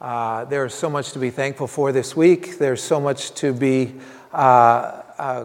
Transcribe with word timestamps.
Uh, 0.00 0.46
there's 0.46 0.72
so 0.72 0.88
much 0.88 1.12
to 1.12 1.18
be 1.18 1.28
thankful 1.28 1.66
for 1.66 1.92
this 1.92 2.16
week. 2.16 2.58
There's 2.58 2.82
so 2.82 2.98
much 2.98 3.32
to 3.34 3.52
be 3.52 3.94
uh, 4.32 5.02
uh, 5.18 5.44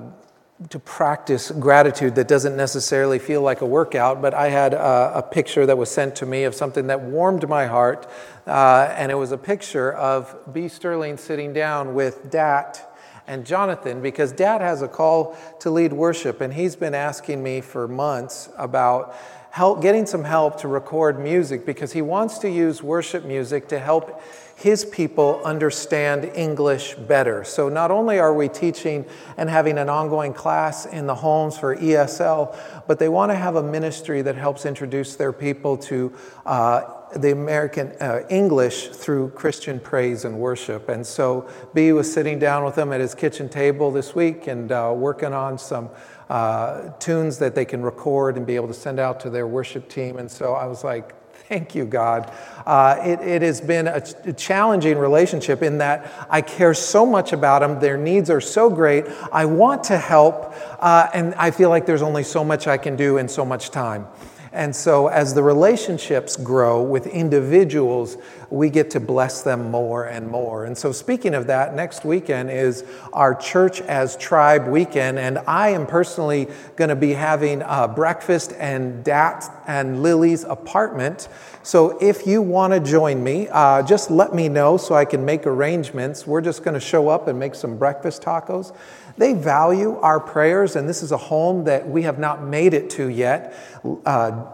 to 0.69 0.79
practice 0.79 1.51
gratitude 1.51 2.15
that 2.15 2.29
doesn't 2.29 2.55
necessarily 2.55 3.19
feel 3.19 3.41
like 3.41 3.59
a 3.59 3.65
workout. 3.65 4.21
But 4.21 4.33
I 4.33 4.47
had 4.47 4.73
a, 4.73 5.11
a 5.15 5.21
picture 5.21 5.65
that 5.65 5.77
was 5.77 5.91
sent 5.91 6.15
to 6.17 6.25
me 6.25 6.45
of 6.45 6.55
something 6.55 6.87
that 6.87 7.01
warmed 7.01 7.49
my 7.49 7.65
heart, 7.65 8.09
uh, 8.47 8.93
and 8.95 9.11
it 9.11 9.15
was 9.15 9.33
a 9.33 9.37
picture 9.37 9.91
of 9.91 10.33
B. 10.53 10.69
Sterling 10.69 11.17
sitting 11.17 11.51
down 11.51 11.93
with 11.93 12.31
Dat 12.31 12.95
and 13.27 13.45
Jonathan 13.45 14.01
because 14.01 14.31
Dat 14.31 14.61
has 14.61 14.81
a 14.81 14.87
call 14.87 15.35
to 15.59 15.69
lead 15.69 15.91
worship, 15.91 16.39
and 16.39 16.53
he's 16.53 16.77
been 16.77 16.95
asking 16.95 17.43
me 17.43 17.59
for 17.59 17.89
months 17.89 18.47
about 18.57 19.17
help, 19.55 19.81
getting 19.81 20.05
some 20.05 20.25
help 20.25 20.59
to 20.59 20.67
record 20.67 21.17
music 21.17 21.65
because 21.65 21.93
he 21.93 22.01
wants 22.01 22.39
to 22.39 22.49
use 22.49 22.83
worship 22.83 23.23
music 23.23 23.69
to 23.69 23.79
help 23.79 24.21
his 24.57 24.83
people 24.83 25.41
understand 25.45 26.25
English 26.35 26.95
better. 26.95 27.45
So, 27.45 27.69
not 27.69 27.89
only 27.89 28.19
are 28.19 28.33
we 28.33 28.49
teaching 28.49 29.05
and 29.37 29.49
having 29.49 29.77
an 29.77 29.87
ongoing 29.87 30.33
class 30.33 30.85
in 30.85 31.07
the 31.07 31.15
homes 31.15 31.57
for 31.57 31.73
ESL, 31.77 32.53
but 32.85 32.99
they 32.99 33.07
want 33.07 33.31
to 33.31 33.35
have 33.35 33.55
a 33.55 33.63
ministry 33.63 34.21
that 34.23 34.35
helps 34.35 34.65
introduce 34.65 35.15
their 35.15 35.31
people 35.31 35.77
to 35.77 36.13
uh, 36.45 36.81
the 37.15 37.31
American 37.31 37.93
uh, 38.01 38.23
English 38.29 38.89
through 38.89 39.29
Christian 39.29 39.79
praise 39.79 40.25
and 40.25 40.37
worship. 40.37 40.89
And 40.89 41.07
so, 41.07 41.49
B 41.73 41.93
was 41.93 42.11
sitting 42.11 42.39
down 42.39 42.65
with 42.65 42.75
them 42.75 42.91
at 42.91 42.99
his 42.99 43.15
kitchen 43.15 43.47
table 43.47 43.89
this 43.89 44.13
week 44.13 44.47
and 44.47 44.69
uh, 44.69 44.91
working 44.93 45.31
on 45.33 45.57
some. 45.57 45.89
Uh, 46.29 46.89
tunes 46.99 47.37
that 47.39 47.53
they 47.55 47.65
can 47.65 47.83
record 47.83 48.37
and 48.37 48.45
be 48.47 48.55
able 48.55 48.67
to 48.67 48.73
send 48.73 48.99
out 48.99 49.19
to 49.19 49.29
their 49.29 49.47
worship 49.47 49.87
team. 49.87 50.17
And 50.17 50.29
so 50.29 50.53
I 50.53 50.65
was 50.65 50.83
like, 50.83 51.13
Thank 51.47 51.75
you, 51.75 51.85
God. 51.85 52.33
Uh, 52.65 52.97
it, 53.03 53.19
it, 53.21 53.41
has 53.43 53.61
been 53.61 53.85
a, 53.85 54.01
a, 54.23 54.33
challenging 54.33 54.97
relationship 54.97 55.61
in 55.61 55.77
that 55.77 56.11
I 56.27 56.41
care 56.41 56.73
so 56.73 57.05
much 57.05 57.33
about 57.33 57.59
them. 57.59 57.79
Their 57.79 57.97
needs 57.97 58.31
are 58.31 58.41
so 58.41 58.67
great. 58.67 59.05
I 59.31 59.45
want 59.45 59.83
to 59.85 59.97
help, 59.99 60.55
uh, 60.79 61.07
and 61.13 61.35
I 61.35 61.51
feel 61.51 61.69
like 61.69 61.85
there's 61.85 62.01
only 62.01 62.23
so 62.23 62.43
much 62.43 62.65
I 62.65 62.77
can 62.77 62.95
do 62.95 63.19
in 63.19 63.27
so 63.27 63.45
much 63.45 63.69
time. 63.69 64.07
And 64.55 64.73
so, 64.73 65.07
as 65.07 65.33
the 65.33 65.43
relationships 65.43 66.37
grow 66.37 66.81
with 66.81 67.07
individuals, 67.07 68.17
we 68.49 68.69
get 68.69 68.89
to 68.91 69.01
bless 69.01 69.41
them 69.41 69.69
more 69.69 70.05
and 70.05 70.29
more. 70.29 70.63
And 70.63 70.77
so, 70.77 70.93
speaking 70.93 71.35
of 71.35 71.47
that, 71.47 71.75
next 71.75 72.05
weekend 72.05 72.49
is 72.49 72.85
our 73.11 73.35
Church 73.35 73.81
as 73.81 74.15
Tribe 74.15 74.67
weekend. 74.67 75.19
And 75.19 75.39
I 75.39 75.71
am 75.71 75.85
personally 75.85 76.47
going 76.77 76.87
to 76.87 76.95
be 76.95 77.11
having 77.11 77.63
a 77.65 77.89
breakfast 77.89 78.53
and 78.57 79.03
Dat 79.03 79.43
and 79.67 80.01
Lily's 80.01 80.45
apartment. 80.45 81.27
So, 81.63 81.97
if 81.99 82.25
you 82.25 82.41
want 82.41 82.71
to 82.71 82.79
join 82.79 83.21
me, 83.21 83.49
uh, 83.49 83.83
just 83.83 84.09
let 84.09 84.33
me 84.33 84.47
know 84.47 84.77
so 84.77 84.95
I 84.95 85.03
can 85.03 85.25
make 85.25 85.45
arrangements. 85.45 86.25
We're 86.25 86.39
just 86.39 86.63
going 86.63 86.75
to 86.75 86.79
show 86.79 87.09
up 87.09 87.27
and 87.27 87.37
make 87.37 87.55
some 87.55 87.77
breakfast 87.77 88.21
tacos. 88.21 88.73
They 89.17 89.33
value 89.33 89.97
our 89.99 90.19
prayers, 90.19 90.75
and 90.75 90.89
this 90.89 91.01
is 91.01 91.11
a 91.11 91.17
home 91.17 91.63
that 91.65 91.87
we 91.87 92.03
have 92.03 92.19
not 92.19 92.43
made 92.43 92.73
it 92.73 92.89
to 92.91 93.07
yet. 93.07 93.55
Uh, 93.83 94.45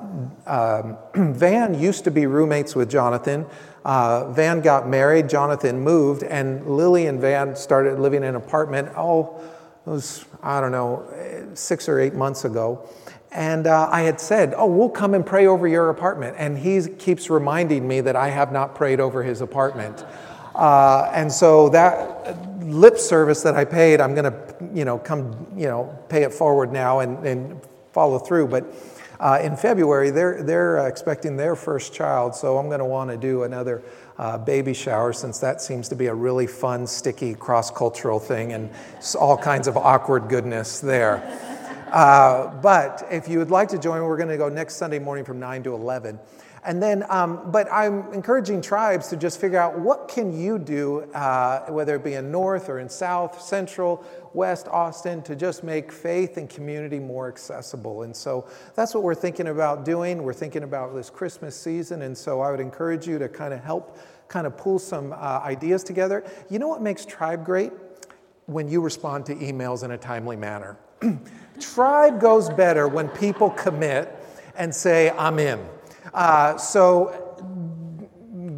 uh, 0.45 0.95
Van 1.15 1.79
used 1.79 2.03
to 2.03 2.11
be 2.11 2.27
roommates 2.27 2.75
with 2.75 2.89
Jonathan. 2.89 3.45
Uh, 3.83 4.31
Van 4.31 4.61
got 4.61 4.87
married, 4.87 5.27
Jonathan 5.27 5.79
moved, 5.79 6.21
and 6.21 6.67
Lily 6.67 7.07
and 7.07 7.19
Van 7.19 7.55
started 7.55 7.99
living 7.99 8.23
in 8.23 8.29
an 8.29 8.35
apartment, 8.35 8.89
oh, 8.95 9.41
it 9.85 9.89
was, 9.89 10.25
I 10.43 10.61
don't 10.61 10.71
know, 10.71 11.07
six 11.55 11.89
or 11.89 11.99
eight 11.99 12.13
months 12.13 12.45
ago. 12.45 12.87
And 13.31 13.65
uh, 13.65 13.87
I 13.89 14.01
had 14.01 14.19
said, 14.19 14.53
Oh, 14.55 14.67
we'll 14.67 14.89
come 14.89 15.13
and 15.13 15.25
pray 15.25 15.47
over 15.47 15.67
your 15.67 15.89
apartment. 15.89 16.35
And 16.37 16.57
he 16.57 16.85
keeps 16.87 17.29
reminding 17.29 17.87
me 17.87 18.01
that 18.01 18.15
I 18.15 18.29
have 18.29 18.51
not 18.51 18.75
prayed 18.75 18.99
over 18.99 19.23
his 19.23 19.41
apartment. 19.41 20.05
Uh, 20.55 21.09
and 21.13 21.31
so 21.31 21.69
that 21.69 22.37
lip 22.61 22.97
service 22.97 23.41
that 23.43 23.55
I 23.55 23.65
paid, 23.65 24.01
I'm 24.01 24.13
going 24.13 24.31
to, 24.31 24.57
you 24.73 24.85
know, 24.85 24.97
come, 24.97 25.47
you 25.55 25.67
know, 25.67 25.97
pay 26.09 26.23
it 26.23 26.33
forward 26.33 26.71
now 26.71 26.99
and, 26.99 27.25
and 27.25 27.61
follow 27.93 28.19
through. 28.19 28.47
But 28.47 28.65
uh, 29.19 29.39
in 29.41 29.55
February, 29.55 30.09
they're, 30.09 30.41
they're 30.43 30.87
expecting 30.87 31.37
their 31.37 31.55
first 31.55 31.93
child, 31.93 32.35
so 32.35 32.57
I'm 32.57 32.67
going 32.67 32.79
to 32.79 32.85
want 32.85 33.11
to 33.11 33.17
do 33.17 33.43
another 33.43 33.83
uh, 34.17 34.37
baby 34.37 34.73
shower 34.73 35.13
since 35.13 35.39
that 35.39 35.61
seems 35.61 35.87
to 35.89 35.95
be 35.95 36.07
a 36.07 36.13
really 36.13 36.47
fun, 36.47 36.87
sticky, 36.87 37.35
cross 37.35 37.69
cultural 37.69 38.19
thing 38.19 38.53
and 38.53 38.69
all 39.19 39.37
kinds 39.37 39.67
of 39.67 39.77
awkward 39.77 40.27
goodness 40.27 40.79
there. 40.79 41.21
Uh, 41.91 42.47
but 42.61 43.05
if 43.11 43.27
you 43.27 43.37
would 43.37 43.51
like 43.51 43.67
to 43.69 43.77
join, 43.77 44.01
we're 44.03 44.17
going 44.17 44.29
to 44.29 44.37
go 44.37 44.49
next 44.49 44.75
Sunday 44.75 44.99
morning 44.99 45.25
from 45.25 45.39
9 45.39 45.63
to 45.63 45.73
11. 45.73 46.19
And 46.63 46.81
then, 46.81 47.05
um, 47.09 47.51
but 47.51 47.67
I'm 47.71 48.13
encouraging 48.13 48.61
tribes 48.61 49.07
to 49.07 49.17
just 49.17 49.41
figure 49.41 49.57
out 49.57 49.79
what 49.79 50.07
can 50.07 50.39
you 50.39 50.59
do, 50.59 51.01
uh, 51.13 51.65
whether 51.71 51.95
it 51.95 52.03
be 52.03 52.13
in 52.13 52.31
North 52.31 52.69
or 52.69 52.77
in 52.77 52.87
South, 52.87 53.41
Central, 53.41 54.05
West 54.33 54.67
Austin, 54.67 55.23
to 55.23 55.35
just 55.35 55.63
make 55.63 55.91
faith 55.91 56.37
and 56.37 56.47
community 56.47 56.99
more 56.99 57.27
accessible. 57.27 58.03
And 58.03 58.15
so 58.15 58.47
that's 58.75 58.93
what 58.93 59.01
we're 59.01 59.15
thinking 59.15 59.47
about 59.47 59.85
doing. 59.85 60.21
We're 60.21 60.33
thinking 60.33 60.61
about 60.61 60.93
this 60.93 61.09
Christmas 61.09 61.55
season. 61.55 62.03
And 62.03 62.15
so 62.15 62.41
I 62.41 62.51
would 62.51 62.59
encourage 62.59 63.07
you 63.07 63.17
to 63.17 63.27
kind 63.27 63.53
of 63.53 63.63
help 63.63 63.97
kind 64.27 64.45
of 64.45 64.55
pull 64.55 64.77
some 64.77 65.13
uh, 65.13 65.41
ideas 65.43 65.83
together. 65.83 66.23
You 66.49 66.59
know 66.59 66.67
what 66.67 66.81
makes 66.81 67.05
Tribe 67.05 67.43
great? 67.43 67.71
When 68.45 68.67
you 68.69 68.81
respond 68.81 69.25
to 69.27 69.35
emails 69.35 69.83
in 69.83 69.91
a 69.91 69.97
timely 69.97 70.35
manner. 70.35 70.77
Tribe 71.59 72.19
goes 72.19 72.49
better 72.49 72.87
when 72.87 73.09
people 73.09 73.49
commit 73.49 74.15
and 74.55 74.73
say, 74.73 75.09
I'm 75.11 75.39
in. 75.39 75.59
Uh, 76.13 76.57
so 76.57 77.17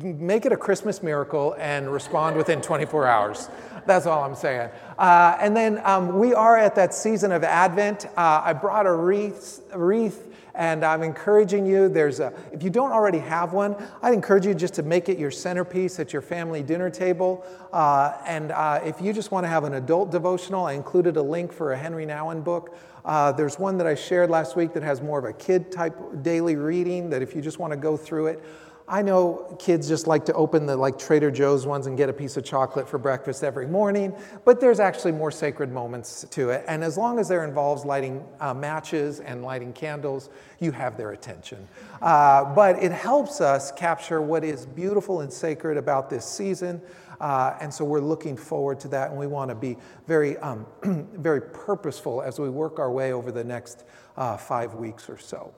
make 0.03 0.45
it 0.45 0.51
a 0.51 0.57
Christmas 0.57 1.01
miracle 1.03 1.55
and 1.59 1.91
respond 1.91 2.35
within 2.35 2.61
24 2.61 3.07
hours. 3.07 3.49
That's 3.85 4.05
all 4.05 4.23
I'm 4.23 4.35
saying. 4.35 4.69
Uh, 4.97 5.37
and 5.39 5.55
then 5.55 5.81
um, 5.83 6.17
we 6.17 6.33
are 6.33 6.57
at 6.57 6.75
that 6.75 6.93
season 6.93 7.31
of 7.31 7.43
Advent. 7.43 8.05
Uh, 8.17 8.41
I 8.43 8.53
brought 8.53 8.85
a 8.85 8.93
wreath, 8.93 9.61
wreath, 9.75 10.33
and 10.55 10.85
I'm 10.85 11.03
encouraging 11.03 11.65
you. 11.65 11.89
There's 11.89 12.19
a, 12.19 12.31
if 12.51 12.63
you 12.63 12.69
don't 12.69 12.91
already 12.91 13.19
have 13.19 13.53
one, 13.53 13.75
I'd 14.01 14.13
encourage 14.13 14.45
you 14.45 14.53
just 14.53 14.75
to 14.75 14.83
make 14.83 15.09
it 15.09 15.17
your 15.17 15.31
centerpiece 15.31 15.99
at 15.99 16.13
your 16.13 16.21
family 16.21 16.61
dinner 16.61 16.89
table. 16.89 17.45
Uh, 17.73 18.13
and 18.25 18.51
uh, 18.51 18.79
if 18.85 19.01
you 19.01 19.13
just 19.13 19.31
want 19.31 19.45
to 19.45 19.49
have 19.49 19.63
an 19.63 19.73
adult 19.73 20.11
devotional, 20.11 20.65
I 20.65 20.73
included 20.73 21.17
a 21.17 21.21
link 21.21 21.51
for 21.51 21.73
a 21.73 21.77
Henri 21.77 22.05
Nouwen 22.05 22.43
book. 22.43 22.77
Uh, 23.05 23.31
there's 23.31 23.59
one 23.59 23.77
that 23.77 23.87
I 23.87 23.95
shared 23.95 24.29
last 24.29 24.55
week 24.55 24.73
that 24.73 24.83
has 24.83 25.01
more 25.01 25.19
of 25.19 25.25
a 25.25 25.33
kid 25.33 25.71
type 25.71 25.97
daily 26.21 26.55
reading 26.55 27.09
that 27.09 27.21
if 27.21 27.35
you 27.35 27.41
just 27.41 27.59
want 27.59 27.71
to 27.71 27.77
go 27.77 27.97
through 27.97 28.27
it. 28.27 28.43
I 28.87 29.01
know 29.01 29.55
kids 29.59 29.87
just 29.87 30.07
like 30.07 30.25
to 30.25 30.33
open 30.33 30.65
the 30.65 30.75
like 30.75 30.99
Trader 30.99 31.31
Joe's 31.31 31.65
ones 31.65 31.87
and 31.87 31.97
get 31.97 32.09
a 32.09 32.13
piece 32.13 32.35
of 32.35 32.43
chocolate 32.43 32.87
for 32.87 32.97
breakfast 32.97 33.43
every 33.43 33.65
morning, 33.65 34.13
but 34.43 34.59
there's 34.59 34.81
actually 34.81 35.13
more 35.13 35.31
sacred 35.31 35.71
moments 35.71 36.25
to 36.31 36.49
it. 36.49 36.65
And 36.67 36.83
as 36.83 36.97
long 36.97 37.17
as 37.17 37.29
there 37.29 37.45
involves 37.45 37.85
lighting 37.85 38.25
uh, 38.41 38.53
matches 38.53 39.21
and 39.21 39.41
lighting 39.41 39.71
candles, 39.71 40.29
you 40.59 40.71
have 40.71 40.97
their 40.97 41.11
attention. 41.11 41.65
Uh, 42.01 42.53
but 42.53 42.75
it 42.83 42.91
helps 42.91 43.39
us 43.39 43.71
capture 43.71 44.21
what 44.21 44.43
is 44.43 44.65
beautiful 44.65 45.21
and 45.21 45.31
sacred 45.31 45.77
about 45.77 46.09
this 46.09 46.25
season. 46.25 46.81
Uh, 47.23 47.55
and 47.61 47.73
so 47.73 47.85
we're 47.85 48.01
looking 48.01 48.35
forward 48.35 48.81
to 48.81 48.89
that, 48.89 49.09
and 49.09 49.17
we 49.17 49.27
want 49.27 49.47
to 49.47 49.55
be 49.55 49.77
very, 50.07 50.37
um, 50.39 50.65
very 51.13 51.39
purposeful 51.39 52.21
as 52.21 52.37
we 52.37 52.49
work 52.49 52.79
our 52.79 52.91
way 52.91 53.13
over 53.13 53.31
the 53.31 53.45
next 53.45 53.85
uh, 54.17 54.35
five 54.35 54.73
weeks 54.73 55.09
or 55.09 55.17
so. 55.17 55.53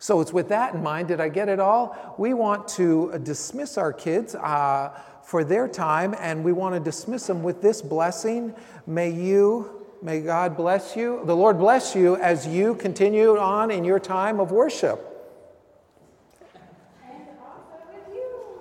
So 0.00 0.20
it's 0.20 0.32
with 0.32 0.48
that 0.48 0.74
in 0.74 0.82
mind. 0.82 1.06
Did 1.06 1.20
I 1.20 1.28
get 1.28 1.48
it 1.48 1.60
all? 1.60 2.16
We 2.18 2.34
want 2.34 2.66
to 2.70 3.20
dismiss 3.22 3.78
our 3.78 3.92
kids 3.92 4.34
uh, 4.34 4.98
for 5.22 5.44
their 5.44 5.68
time, 5.68 6.12
and 6.18 6.42
we 6.42 6.50
want 6.50 6.74
to 6.74 6.80
dismiss 6.80 7.28
them 7.28 7.44
with 7.44 7.62
this 7.62 7.80
blessing. 7.80 8.52
May 8.84 9.10
you, 9.10 9.86
may 10.02 10.22
God 10.22 10.56
bless 10.56 10.96
you, 10.96 11.20
the 11.24 11.36
Lord 11.36 11.56
bless 11.56 11.94
you 11.94 12.16
as 12.16 12.48
you 12.48 12.74
continue 12.74 13.38
on 13.38 13.70
in 13.70 13.84
your 13.84 14.00
time 14.00 14.40
of 14.40 14.50
worship. 14.50 15.11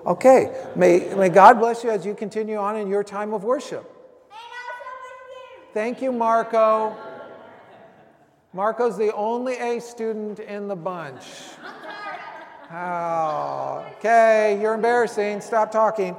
Okay, 0.06 0.52
may, 0.76 1.14
may 1.16 1.30
God 1.30 1.60
bless 1.60 1.84
you 1.84 1.92
as 1.92 2.06
you 2.06 2.16
continue 2.16 2.58
on 2.58 2.76
in 2.76 2.88
your 2.88 3.04
time 3.04 3.34
of 3.34 3.44
worship. 3.44 3.88
Thank 5.74 6.02
you, 6.02 6.12
Marco. 6.12 6.96
Marco's 8.52 8.98
the 8.98 9.14
only 9.14 9.58
A 9.58 9.80
student 9.80 10.40
in 10.40 10.68
the 10.68 10.76
bunch. 10.76 11.24
Oh, 12.74 13.86
okay, 13.98 14.58
you're 14.62 14.74
embarrassing. 14.74 15.40
Stop 15.40 15.72
talking. 15.72 16.16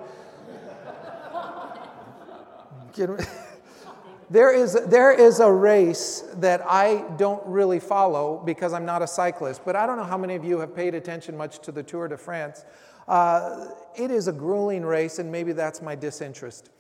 there 4.31 4.52
is, 4.52 4.78
there 4.87 5.12
is 5.12 5.40
a 5.40 5.50
race 5.50 6.25
that 6.35 6.62
I 6.64 7.05
don't 7.17 7.44
really 7.46 7.81
follow 7.81 8.43
because 8.44 8.73
I'm 8.73 8.85
not 8.85 9.02
a 9.02 9.06
cyclist, 9.06 9.64
but 9.64 9.76
I 9.76 9.87
don't 9.87 9.96
know 9.96 10.05
how 10.05 10.19
many 10.19 10.35
of 10.35 10.44
you 10.44 10.61
have 10.61 10.75
paid 10.75 10.94
attention 10.94 11.37
much 11.37 11.58
to 11.61 11.73
the 11.73 11.82
Tour 11.82 12.08
de 12.08 12.17
France. 12.17 12.64
Uh, 13.08 13.69
it 13.96 14.10
is 14.10 14.28
a 14.28 14.32
grueling 14.32 14.84
race, 14.84 15.19
and 15.19 15.31
maybe 15.31 15.52
that's 15.52 15.82
my 15.82 15.94
disinterest. 15.94 16.70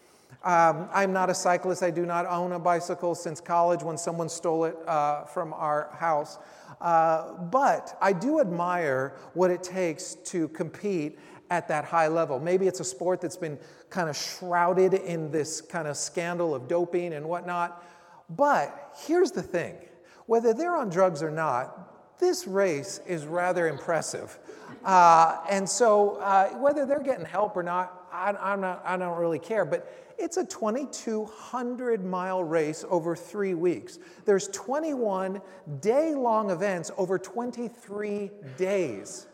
Um, 0.44 0.88
I'm 0.92 1.12
not 1.12 1.30
a 1.30 1.34
cyclist. 1.34 1.82
I 1.82 1.90
do 1.90 2.04
not 2.04 2.26
own 2.26 2.52
a 2.52 2.58
bicycle 2.58 3.14
since 3.14 3.40
college 3.40 3.82
when 3.82 3.96
someone 3.96 4.28
stole 4.28 4.64
it 4.64 4.76
uh, 4.88 5.24
from 5.24 5.52
our 5.52 5.94
house. 5.98 6.38
Uh, 6.80 7.34
but 7.34 7.96
I 8.00 8.12
do 8.12 8.40
admire 8.40 9.14
what 9.34 9.50
it 9.50 9.62
takes 9.62 10.14
to 10.26 10.48
compete 10.48 11.18
at 11.50 11.68
that 11.68 11.84
high 11.84 12.08
level. 12.08 12.40
Maybe 12.40 12.66
it's 12.66 12.80
a 12.80 12.84
sport 12.84 13.20
that's 13.20 13.36
been 13.36 13.58
kind 13.90 14.08
of 14.08 14.16
shrouded 14.16 14.94
in 14.94 15.30
this 15.30 15.60
kind 15.60 15.86
of 15.86 15.96
scandal 15.96 16.54
of 16.54 16.66
doping 16.66 17.12
and 17.12 17.26
whatnot. 17.26 17.84
But 18.30 18.96
here's 19.06 19.30
the 19.30 19.42
thing 19.42 19.76
whether 20.26 20.54
they're 20.54 20.76
on 20.76 20.88
drugs 20.88 21.22
or 21.22 21.30
not, 21.30 22.18
this 22.18 22.46
race 22.46 23.00
is 23.06 23.26
rather 23.26 23.68
impressive. 23.68 24.38
Uh, 24.84 25.40
and 25.50 25.68
so, 25.68 26.16
uh, 26.16 26.48
whether 26.58 26.86
they're 26.86 27.02
getting 27.02 27.24
help 27.24 27.56
or 27.56 27.62
not, 27.62 28.06
I, 28.12 28.32
I'm 28.40 28.60
not, 28.60 28.82
I 28.84 28.96
don't 28.96 29.18
really 29.18 29.38
care. 29.38 29.64
But 29.64 30.14
it's 30.18 30.36
a 30.36 30.44
2,200 30.44 32.04
mile 32.04 32.44
race 32.44 32.84
over 32.88 33.16
three 33.16 33.54
weeks. 33.54 33.98
There's 34.24 34.48
21 34.48 35.40
day 35.80 36.14
long 36.14 36.50
events 36.50 36.90
over 36.96 37.18
23 37.18 38.30
days. 38.56 39.26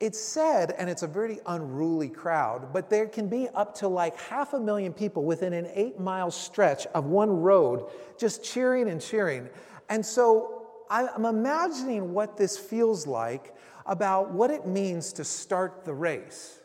It's 0.00 0.20
said, 0.20 0.72
and 0.76 0.90
it's 0.90 1.02
a 1.02 1.06
very 1.06 1.38
unruly 1.46 2.08
crowd, 2.08 2.72
but 2.72 2.90
there 2.90 3.06
can 3.06 3.28
be 3.28 3.48
up 3.54 3.74
to 3.76 3.88
like 3.88 4.18
half 4.18 4.52
a 4.52 4.60
million 4.60 4.92
people 4.92 5.24
within 5.24 5.52
an 5.52 5.68
eight 5.72 6.00
mile 6.00 6.30
stretch 6.30 6.86
of 6.88 7.06
one 7.06 7.30
road 7.30 7.86
just 8.18 8.42
cheering 8.42 8.88
and 8.88 9.00
cheering. 9.00 9.48
And 9.88 10.04
so 10.04 10.66
I'm 10.90 11.24
imagining 11.24 12.12
what 12.12 12.36
this 12.36 12.58
feels 12.58 13.06
like 13.06 13.53
about 13.86 14.30
what 14.30 14.50
it 14.50 14.66
means 14.66 15.12
to 15.14 15.24
start 15.24 15.84
the 15.84 15.94
race. 15.94 16.60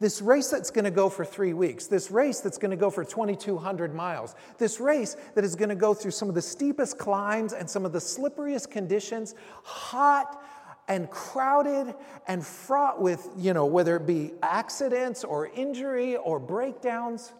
This 0.00 0.20
race 0.20 0.48
that's 0.48 0.70
going 0.70 0.84
to 0.84 0.90
go 0.90 1.08
for 1.08 1.24
three 1.24 1.52
weeks, 1.52 1.86
this 1.86 2.10
race 2.10 2.40
that's 2.40 2.58
going 2.58 2.72
to 2.72 2.76
go 2.76 2.90
for 2.90 3.04
2,200 3.04 3.94
miles, 3.94 4.34
this 4.58 4.80
race 4.80 5.16
that 5.34 5.44
is 5.44 5.54
going 5.54 5.68
to 5.68 5.76
go 5.76 5.94
through 5.94 6.10
some 6.10 6.28
of 6.28 6.34
the 6.34 6.42
steepest 6.42 6.98
climbs 6.98 7.52
and 7.52 7.68
some 7.68 7.84
of 7.84 7.92
the 7.92 8.00
slipperiest 8.00 8.70
conditions, 8.70 9.34
hot 9.62 10.42
and 10.88 11.08
crowded 11.10 11.94
and 12.26 12.44
fraught 12.44 13.00
with, 13.00 13.28
you 13.36 13.54
know, 13.54 13.66
whether 13.66 13.96
it 13.96 14.06
be 14.06 14.32
accidents 14.42 15.22
or 15.22 15.46
injury 15.46 16.16
or 16.16 16.40
breakdowns, 16.40 17.32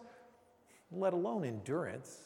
let 0.91 1.13
alone 1.13 1.43
endurance. 1.43 2.22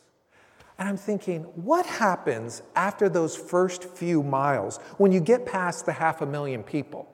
And 0.79 0.87
I'm 0.87 0.97
thinking, 0.97 1.43
what 1.55 1.85
happens 1.85 2.61
after 2.75 3.09
those 3.09 3.35
first 3.35 3.83
few 3.83 4.21
miles 4.21 4.77
when 4.97 5.11
you 5.11 5.19
get 5.19 5.45
past 5.45 5.85
the 5.85 5.93
half 5.93 6.21
a 6.21 6.25
million 6.25 6.63
people? 6.63 7.09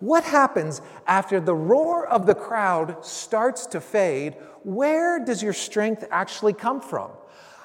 What 0.00 0.24
happens 0.24 0.82
after 1.06 1.40
the 1.40 1.54
roar 1.54 2.06
of 2.06 2.26
the 2.26 2.34
crowd 2.34 3.04
starts 3.04 3.66
to 3.68 3.80
fade? 3.80 4.34
Where 4.62 5.22
does 5.22 5.42
your 5.42 5.52
strength 5.52 6.04
actually 6.10 6.52
come 6.52 6.80
from? 6.80 7.10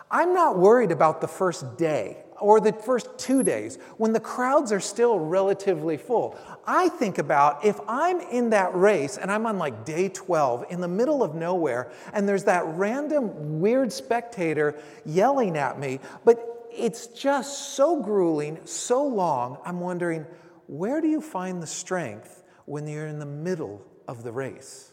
I'm 0.09 0.33
not 0.33 0.57
worried 0.57 0.91
about 0.91 1.21
the 1.21 1.27
first 1.27 1.77
day 1.77 2.17
or 2.41 2.59
the 2.59 2.73
first 2.73 3.07
two 3.17 3.43
days 3.43 3.77
when 3.97 4.13
the 4.13 4.19
crowds 4.19 4.71
are 4.71 4.79
still 4.79 5.19
relatively 5.19 5.95
full. 5.95 6.37
I 6.65 6.89
think 6.89 7.17
about 7.17 7.63
if 7.63 7.79
I'm 7.87 8.19
in 8.19 8.49
that 8.49 8.75
race 8.75 9.17
and 9.17 9.31
I'm 9.31 9.45
on 9.45 9.57
like 9.57 9.85
day 9.85 10.09
12 10.09 10.65
in 10.69 10.81
the 10.81 10.87
middle 10.87 11.23
of 11.23 11.35
nowhere 11.35 11.91
and 12.13 12.27
there's 12.27 12.45
that 12.45 12.65
random 12.65 13.61
weird 13.61 13.93
spectator 13.93 14.77
yelling 15.05 15.57
at 15.57 15.79
me, 15.79 15.99
but 16.25 16.67
it's 16.71 17.07
just 17.07 17.75
so 17.75 18.01
grueling, 18.01 18.59
so 18.65 19.05
long, 19.05 19.57
I'm 19.65 19.79
wondering, 19.79 20.25
where 20.67 21.01
do 21.01 21.07
you 21.07 21.21
find 21.21 21.61
the 21.61 21.67
strength 21.67 22.43
when 22.65 22.87
you're 22.87 23.07
in 23.07 23.19
the 23.19 23.25
middle 23.25 23.85
of 24.07 24.23
the 24.23 24.31
race? 24.31 24.90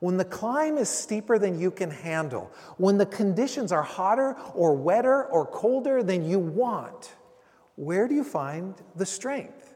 When 0.00 0.16
the 0.16 0.24
climb 0.24 0.78
is 0.78 0.88
steeper 0.88 1.38
than 1.38 1.58
you 1.58 1.70
can 1.70 1.90
handle, 1.90 2.52
when 2.76 2.98
the 2.98 3.06
conditions 3.06 3.72
are 3.72 3.82
hotter 3.82 4.36
or 4.54 4.74
wetter 4.74 5.24
or 5.24 5.46
colder 5.46 6.02
than 6.02 6.28
you 6.28 6.38
want, 6.38 7.14
where 7.76 8.08
do 8.08 8.14
you 8.14 8.24
find 8.24 8.74
the 8.94 9.06
strength? 9.06 9.74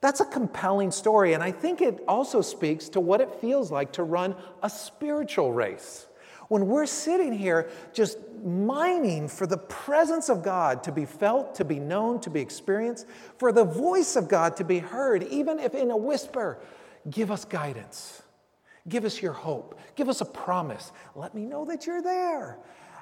That's 0.00 0.20
a 0.20 0.24
compelling 0.24 0.90
story, 0.90 1.32
and 1.32 1.42
I 1.42 1.50
think 1.50 1.80
it 1.80 2.02
also 2.06 2.40
speaks 2.40 2.88
to 2.90 3.00
what 3.00 3.20
it 3.20 3.34
feels 3.40 3.72
like 3.72 3.92
to 3.92 4.04
run 4.04 4.36
a 4.62 4.70
spiritual 4.70 5.52
race. 5.52 6.06
When 6.48 6.66
we're 6.66 6.86
sitting 6.86 7.32
here 7.32 7.68
just 7.92 8.18
mining 8.44 9.28
for 9.28 9.46
the 9.46 9.58
presence 9.58 10.30
of 10.30 10.42
God 10.42 10.82
to 10.84 10.92
be 10.92 11.04
felt, 11.04 11.56
to 11.56 11.64
be 11.64 11.78
known, 11.78 12.20
to 12.20 12.30
be 12.30 12.40
experienced, 12.40 13.06
for 13.36 13.52
the 13.52 13.64
voice 13.64 14.16
of 14.16 14.28
God 14.28 14.56
to 14.56 14.64
be 14.64 14.78
heard, 14.78 15.24
even 15.24 15.58
if 15.58 15.74
in 15.74 15.90
a 15.90 15.96
whisper, 15.96 16.58
give 17.10 17.30
us 17.30 17.44
guidance. 17.44 18.22
Give 18.88 19.04
us 19.04 19.20
your 19.20 19.32
hope. 19.32 19.78
Give 19.96 20.08
us 20.08 20.20
a 20.20 20.24
promise. 20.24 20.92
Let 21.14 21.34
me 21.34 21.44
know 21.44 21.64
that 21.66 21.86
you're 21.86 22.02
there. 22.02 22.58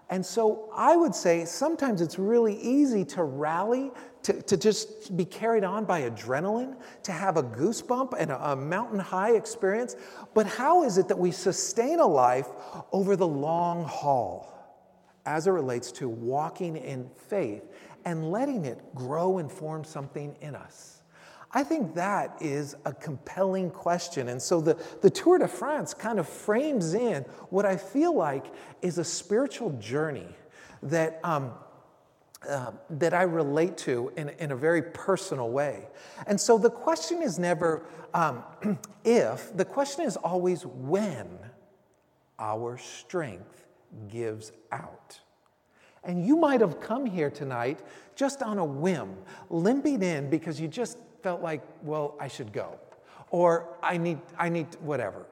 And 0.08 0.24
so 0.24 0.70
I 0.72 0.96
would 0.96 1.14
say 1.14 1.44
sometimes 1.44 2.00
it's 2.00 2.18
really 2.18 2.56
easy 2.60 3.04
to 3.06 3.24
rally, 3.24 3.90
to, 4.22 4.40
to 4.42 4.56
just 4.56 5.16
be 5.16 5.24
carried 5.24 5.64
on 5.64 5.84
by 5.84 6.02
adrenaline, 6.02 6.76
to 7.02 7.12
have 7.12 7.36
a 7.36 7.42
goosebump 7.42 8.14
and 8.16 8.30
a, 8.30 8.52
a 8.52 8.56
mountain 8.56 9.00
high 9.00 9.32
experience. 9.32 9.96
But 10.32 10.46
how 10.46 10.84
is 10.84 10.96
it 10.96 11.08
that 11.08 11.18
we 11.18 11.32
sustain 11.32 11.98
a 11.98 12.06
life 12.06 12.48
over 12.92 13.16
the 13.16 13.26
long 13.26 13.84
haul 13.84 14.52
as 15.24 15.48
it 15.48 15.50
relates 15.50 15.90
to 15.92 16.08
walking 16.08 16.76
in 16.76 17.10
faith 17.28 17.64
and 18.04 18.30
letting 18.30 18.64
it 18.64 18.94
grow 18.94 19.38
and 19.38 19.50
form 19.50 19.82
something 19.82 20.36
in 20.40 20.54
us? 20.54 20.95
I 21.56 21.64
think 21.64 21.94
that 21.94 22.36
is 22.42 22.76
a 22.84 22.92
compelling 22.92 23.70
question. 23.70 24.28
And 24.28 24.42
so 24.42 24.60
the, 24.60 24.76
the 25.00 25.08
Tour 25.08 25.38
de 25.38 25.48
France 25.48 25.94
kind 25.94 26.18
of 26.18 26.28
frames 26.28 26.92
in 26.92 27.22
what 27.48 27.64
I 27.64 27.78
feel 27.78 28.14
like 28.14 28.44
is 28.82 28.98
a 28.98 29.04
spiritual 29.04 29.70
journey 29.80 30.28
that, 30.82 31.18
um, 31.24 31.52
uh, 32.46 32.72
that 32.90 33.14
I 33.14 33.22
relate 33.22 33.78
to 33.78 34.12
in, 34.18 34.28
in 34.38 34.52
a 34.52 34.54
very 34.54 34.82
personal 34.82 35.48
way. 35.48 35.88
And 36.26 36.38
so 36.38 36.58
the 36.58 36.68
question 36.68 37.22
is 37.22 37.38
never 37.38 37.86
um, 38.12 38.42
if, 39.06 39.56
the 39.56 39.64
question 39.64 40.04
is 40.04 40.18
always 40.18 40.66
when 40.66 41.26
our 42.38 42.76
strength 42.76 43.64
gives 44.10 44.52
out. 44.70 45.20
And 46.04 46.26
you 46.26 46.36
might 46.36 46.60
have 46.60 46.80
come 46.80 47.06
here 47.06 47.30
tonight 47.30 47.80
just 48.14 48.42
on 48.42 48.58
a 48.58 48.64
whim, 48.64 49.16
limping 49.48 50.02
in 50.02 50.28
because 50.28 50.60
you 50.60 50.68
just 50.68 50.98
felt 51.26 51.42
like, 51.42 51.62
well, 51.82 52.14
I 52.20 52.28
should 52.28 52.52
go, 52.52 52.78
or 53.30 53.76
I 53.82 53.96
need, 53.96 54.20
I 54.38 54.48
need 54.48 54.68
whatever. 54.76 55.26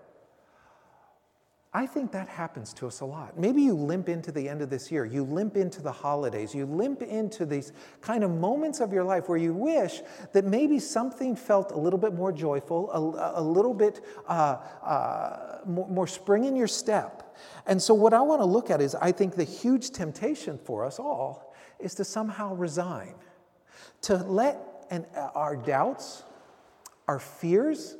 I 1.72 1.86
think 1.86 2.10
that 2.10 2.26
happens 2.26 2.72
to 2.74 2.88
us 2.88 2.98
a 2.98 3.04
lot. 3.04 3.38
Maybe 3.38 3.62
you 3.62 3.74
limp 3.74 4.08
into 4.08 4.32
the 4.32 4.48
end 4.48 4.60
of 4.60 4.70
this 4.70 4.90
year, 4.90 5.04
you 5.04 5.22
limp 5.22 5.56
into 5.56 5.80
the 5.80 5.92
holidays, 5.92 6.52
you 6.52 6.66
limp 6.66 7.02
into 7.02 7.46
these 7.46 7.70
kind 8.00 8.24
of 8.24 8.32
moments 8.32 8.80
of 8.80 8.92
your 8.92 9.04
life 9.04 9.28
where 9.28 9.38
you 9.38 9.52
wish 9.52 10.00
that 10.32 10.44
maybe 10.44 10.80
something 10.80 11.36
felt 11.36 11.70
a 11.70 11.78
little 11.78 12.00
bit 12.00 12.12
more 12.12 12.32
joyful, 12.32 12.90
a, 12.90 13.40
a 13.40 13.44
little 13.44 13.72
bit 13.72 14.04
uh, 14.26 14.56
uh, 14.82 15.58
more, 15.64 15.88
more 15.88 16.06
spring 16.08 16.42
in 16.42 16.56
your 16.56 16.66
step. 16.66 17.36
And 17.68 17.80
so, 17.80 17.94
what 17.94 18.12
I 18.12 18.20
want 18.20 18.40
to 18.40 18.46
look 18.46 18.68
at 18.68 18.80
is 18.80 18.96
I 18.96 19.12
think 19.12 19.36
the 19.36 19.44
huge 19.44 19.90
temptation 19.90 20.58
for 20.58 20.84
us 20.84 20.98
all 20.98 21.54
is 21.78 21.94
to 21.94 22.04
somehow 22.04 22.52
resign, 22.56 23.14
to 24.02 24.16
let 24.16 24.73
and 24.94 25.06
our 25.34 25.56
doubts, 25.56 26.22
our 27.08 27.18
fears, 27.18 27.96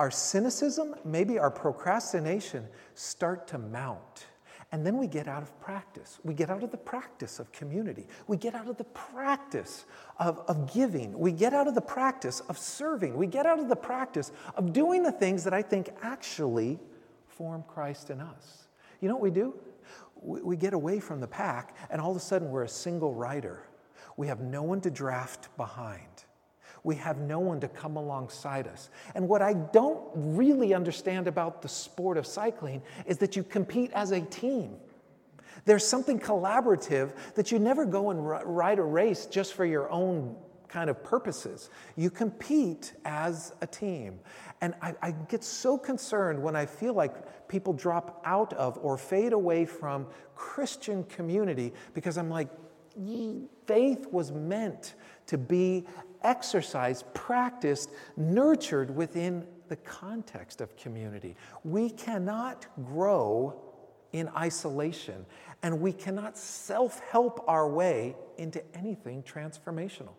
our 0.00 0.10
cynicism, 0.10 0.96
maybe 1.04 1.38
our 1.38 1.52
procrastination 1.52 2.66
start 2.94 3.46
to 3.46 3.58
mount. 3.58 4.26
And 4.72 4.84
then 4.84 4.98
we 4.98 5.06
get 5.06 5.28
out 5.28 5.44
of 5.44 5.58
practice. 5.60 6.18
We 6.24 6.34
get 6.34 6.50
out 6.50 6.64
of 6.64 6.72
the 6.72 6.76
practice 6.76 7.38
of 7.38 7.52
community. 7.52 8.08
We 8.26 8.36
get 8.36 8.56
out 8.56 8.68
of 8.68 8.76
the 8.76 8.84
practice 8.84 9.84
of, 10.18 10.40
of 10.48 10.74
giving. 10.74 11.16
We 11.16 11.30
get 11.30 11.54
out 11.54 11.68
of 11.68 11.76
the 11.76 11.80
practice 11.80 12.40
of 12.48 12.58
serving. 12.58 13.16
We 13.16 13.28
get 13.28 13.46
out 13.46 13.60
of 13.60 13.68
the 13.68 13.76
practice 13.76 14.32
of 14.56 14.72
doing 14.72 15.04
the 15.04 15.12
things 15.12 15.44
that 15.44 15.54
I 15.54 15.62
think 15.62 15.90
actually 16.02 16.80
form 17.28 17.62
Christ 17.68 18.10
in 18.10 18.20
us. 18.20 18.66
You 19.00 19.08
know 19.08 19.14
what 19.14 19.22
we 19.22 19.30
do? 19.30 19.54
We, 20.20 20.42
we 20.42 20.56
get 20.56 20.74
away 20.74 20.98
from 20.98 21.20
the 21.20 21.28
pack, 21.28 21.76
and 21.88 22.00
all 22.00 22.10
of 22.10 22.16
a 22.16 22.20
sudden 22.20 22.50
we're 22.50 22.64
a 22.64 22.68
single 22.68 23.14
rider 23.14 23.62
we 24.16 24.26
have 24.28 24.40
no 24.40 24.62
one 24.62 24.80
to 24.82 24.90
draft 24.90 25.54
behind. 25.56 26.15
We 26.86 26.94
have 26.94 27.18
no 27.18 27.40
one 27.40 27.58
to 27.62 27.68
come 27.68 27.96
alongside 27.96 28.68
us. 28.68 28.90
And 29.16 29.28
what 29.28 29.42
I 29.42 29.54
don't 29.54 30.08
really 30.14 30.72
understand 30.72 31.26
about 31.26 31.60
the 31.60 31.68
sport 31.68 32.16
of 32.16 32.24
cycling 32.24 32.80
is 33.06 33.18
that 33.18 33.34
you 33.34 33.42
compete 33.42 33.90
as 33.92 34.12
a 34.12 34.20
team. 34.20 34.76
There's 35.64 35.84
something 35.84 36.20
collaborative 36.20 37.10
that 37.34 37.50
you 37.50 37.58
never 37.58 37.86
go 37.86 38.10
and 38.10 38.24
ride 38.24 38.78
a 38.78 38.84
race 38.84 39.26
just 39.26 39.54
for 39.54 39.64
your 39.64 39.90
own 39.90 40.36
kind 40.68 40.88
of 40.88 41.02
purposes. 41.02 41.70
You 41.96 42.08
compete 42.08 42.92
as 43.04 43.52
a 43.60 43.66
team. 43.66 44.20
And 44.60 44.72
I, 44.80 44.94
I, 45.02 45.10
get 45.10 45.42
so 45.42 45.76
concerned 45.76 46.40
when 46.40 46.54
I 46.54 46.66
feel 46.66 46.94
like 46.94 47.48
people 47.48 47.72
drop 47.72 48.22
out 48.24 48.52
of 48.52 48.78
or 48.80 48.96
fade 48.96 49.32
away 49.32 49.64
from 49.64 50.06
Christian 50.36 51.02
community 51.04 51.72
because 51.94 52.16
I'm 52.16 52.30
like, 52.30 52.48
faith 53.66 54.06
was 54.10 54.32
meant 54.32 54.94
to 55.26 55.38
be 55.38 55.84
exercised, 56.22 57.04
practiced, 57.14 57.90
nurtured 58.16 58.94
within 58.94 59.46
the 59.68 59.76
context 59.76 60.60
of 60.60 60.76
community. 60.76 61.36
We 61.64 61.90
cannot 61.90 62.66
grow 62.84 63.60
in 64.12 64.28
isolation, 64.36 65.26
and 65.62 65.80
we 65.80 65.92
cannot 65.92 66.38
self 66.38 67.00
help 67.10 67.44
our 67.46 67.68
way 67.68 68.16
into 68.38 68.62
anything 68.76 69.22
transformational. 69.22 70.14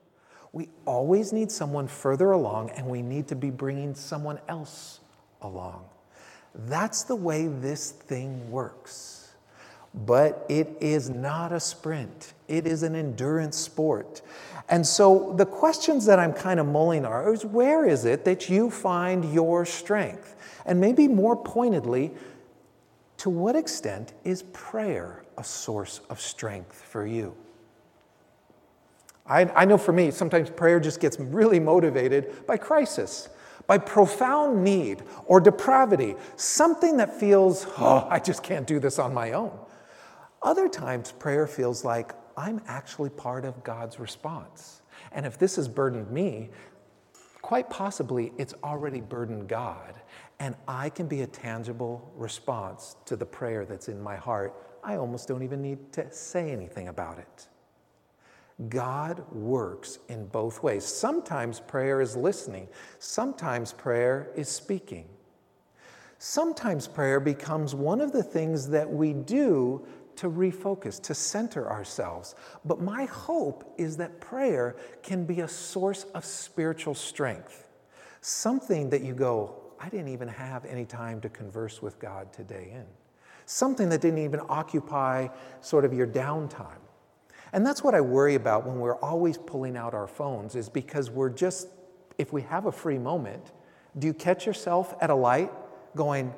We 0.54 0.70
always 0.86 1.34
need 1.34 1.52
someone 1.52 1.88
further 1.88 2.32
along, 2.32 2.72
and 2.72 2.88
we 2.88 3.02
need 3.02 3.28
to 3.30 3.36
be 3.36 3.50
bringing 3.50 3.96
someone 3.96 4.40
else 4.48 5.02
along. 5.42 5.86
That's 6.54 7.04
the 7.04 7.16
way 7.16 7.48
this 7.48 7.92
thing 7.92 8.50
works. 8.50 9.36
But 9.94 10.46
it 10.50 10.78
is 10.80 11.10
not 11.10 11.52
a 11.52 11.60
sprint, 11.60 12.34
it 12.48 12.66
is 12.66 12.84
an 12.84 12.96
endurance 12.96 13.58
sport. 13.58 14.22
And 14.70 14.86
so 14.86 15.34
the 15.38 15.46
questions 15.46 16.06
that 16.06 16.20
I'm 16.20 16.34
kind 16.34 16.60
of 16.60 16.68
mulling 16.68 17.06
are 17.06 17.34
is 17.34 17.46
where 17.46 17.86
is 17.86 18.06
it 18.06 18.26
that 18.26 18.50
you 18.50 18.70
find 18.70 19.34
your 19.34 19.66
strength? 19.66 20.36
And 20.66 20.82
maybe 20.82 21.08
more 21.08 21.36
pointedly, 21.36 22.12
to 23.18 23.30
what 23.30 23.56
extent 23.56 24.14
is 24.24 24.44
prayer 24.54 25.24
a 25.38 25.44
source 25.44 26.02
of 26.10 26.20
strength 26.20 26.76
for 26.76 27.06
you? 27.06 27.36
I, 29.26 29.46
I 29.56 29.66
know 29.66 29.78
for 29.78 29.92
me, 29.92 30.12
sometimes 30.12 30.50
prayer 30.50 30.80
just 30.80 31.00
gets 31.00 31.20
really 31.20 31.60
motivated 31.60 32.46
by 32.46 32.58
crisis, 32.58 33.30
by 33.68 33.78
profound 33.78 34.64
need 34.64 35.04
or 35.26 35.40
depravity, 35.40 36.16
something 36.38 36.98
that 36.98 37.20
feels, 37.20 37.66
oh, 37.78 38.08
I 38.10 38.20
just 38.20 38.44
can't 38.44 38.66
do 38.66 38.80
this 38.80 39.00
on 39.00 39.14
my 39.14 39.34
own. 39.34 39.58
Other 40.42 40.70
times, 40.70 41.12
prayer 41.12 41.48
feels 41.48 41.84
like 41.84 42.14
I'm 42.38 42.62
actually 42.68 43.10
part 43.10 43.44
of 43.44 43.64
God's 43.64 44.00
response. 44.00 44.82
And 45.12 45.26
if 45.26 45.38
this 45.38 45.56
has 45.56 45.68
burdened 45.68 46.12
me, 46.12 46.50
quite 47.42 47.70
possibly 47.70 48.32
it's 48.38 48.54
already 48.64 49.02
burdened 49.02 49.48
God. 49.48 49.96
And 50.40 50.56
I 50.68 50.90
can 50.90 51.08
be 51.08 51.22
a 51.22 51.28
tangible 51.28 52.12
response 52.16 52.96
to 53.06 53.16
the 53.16 53.26
prayer 53.26 53.66
that's 53.66 53.90
in 53.90 54.00
my 54.00 54.16
heart. 54.16 54.54
I 54.84 54.98
almost 54.98 55.28
don't 55.28 55.42
even 55.42 55.62
need 55.62 55.92
to 55.94 56.12
say 56.14 56.52
anything 56.52 56.88
about 56.90 57.18
it. 57.18 57.48
God 58.70 59.24
works 59.32 60.00
in 60.08 60.28
both 60.28 60.64
ways. 60.64 60.86
Sometimes 60.86 61.60
prayer 61.60 62.02
is 62.02 62.16
listening, 62.16 62.68
sometimes 63.00 63.74
prayer 63.74 64.32
is 64.36 64.50
speaking. 64.50 65.08
Sometimes 66.20 66.88
prayer 66.88 67.20
becomes 67.20 67.76
one 67.76 68.02
of 68.02 68.12
the 68.12 68.24
things 68.24 68.68
that 68.70 68.90
we 68.90 69.14
do 69.14 69.86
to 70.18 70.30
refocus, 70.30 71.02
to 71.04 71.14
center 71.14 71.70
ourselves. 71.70 72.36
But 72.66 72.82
my 72.82 73.06
hope 73.06 73.74
is 73.78 73.98
that 73.98 74.20
prayer 74.20 74.76
can 75.02 75.26
be 75.26 75.42
a 75.42 75.48
source 75.48 76.04
of 76.14 76.26
spiritual 76.26 76.94
strength, 76.94 77.68
something 78.22 78.90
that 78.90 79.02
you 79.02 79.14
go, 79.14 79.56
I 79.80 79.90
didn't 79.90 80.10
even 80.10 80.28
have 80.28 80.66
any 80.66 80.86
time 80.86 81.22
to 81.22 81.30
converse 81.30 81.82
with 81.82 82.00
God 82.00 82.34
today 82.34 82.72
in, 82.74 82.86
something 83.46 83.90
that 83.90 84.02
didn't 84.02 84.24
even 84.24 84.42
occupy 84.50 85.28
sort 85.62 85.86
of 85.86 85.94
your 85.94 86.08
downtime. 86.08 86.82
And 87.54 87.66
that's 87.66 87.84
what 87.84 87.96
I 87.96 88.02
worry 88.02 88.36
about 88.36 88.66
when 88.66 88.80
we're 88.80 88.98
always 88.98 89.38
pulling 89.38 89.78
out 89.78 89.94
our 89.94 90.08
phones, 90.08 90.56
is 90.56 90.68
because 90.68 91.10
we're 91.10 91.30
just, 91.30 91.68
if 92.18 92.34
we 92.34 92.42
have 92.42 92.66
a 92.66 92.72
free 92.72 92.98
moment, 92.98 93.52
do 93.98 94.08
you 94.08 94.14
catch 94.14 94.46
yourself 94.46 94.96
at 95.00 95.10
a 95.10 95.16
light 95.16 95.52
going, 95.96 96.34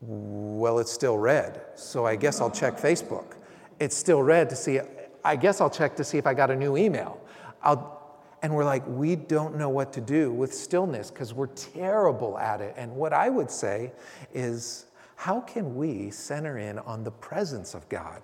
well, 0.00 0.78
it's 0.78 0.92
still 0.92 1.18
red, 1.18 1.60
so 1.74 2.06
I 2.06 2.16
guess 2.16 2.40
I'll 2.40 2.50
check 2.50 2.78
Facebook. 2.78 3.34
It's 3.80 3.96
still 3.96 4.22
red 4.22 4.48
to 4.50 4.56
see, 4.56 4.80
I 5.24 5.36
guess 5.36 5.60
I'll 5.60 5.70
check 5.70 5.96
to 5.96 6.04
see 6.04 6.18
if 6.18 6.26
I 6.26 6.34
got 6.34 6.50
a 6.50 6.56
new 6.56 6.76
email. 6.76 7.20
I'll, 7.62 7.96
and 8.42 8.54
we're 8.54 8.64
like, 8.64 8.84
we 8.86 9.16
don't 9.16 9.56
know 9.56 9.68
what 9.68 9.92
to 9.94 10.00
do 10.00 10.32
with 10.32 10.54
stillness 10.54 11.10
because 11.10 11.34
we're 11.34 11.48
terrible 11.48 12.38
at 12.38 12.60
it. 12.60 12.74
And 12.76 12.94
what 12.94 13.12
I 13.12 13.28
would 13.28 13.50
say 13.50 13.92
is, 14.32 14.86
how 15.16 15.40
can 15.40 15.74
we 15.74 16.10
center 16.10 16.58
in 16.58 16.78
on 16.78 17.02
the 17.02 17.10
presence 17.10 17.74
of 17.74 17.88
God? 17.88 18.22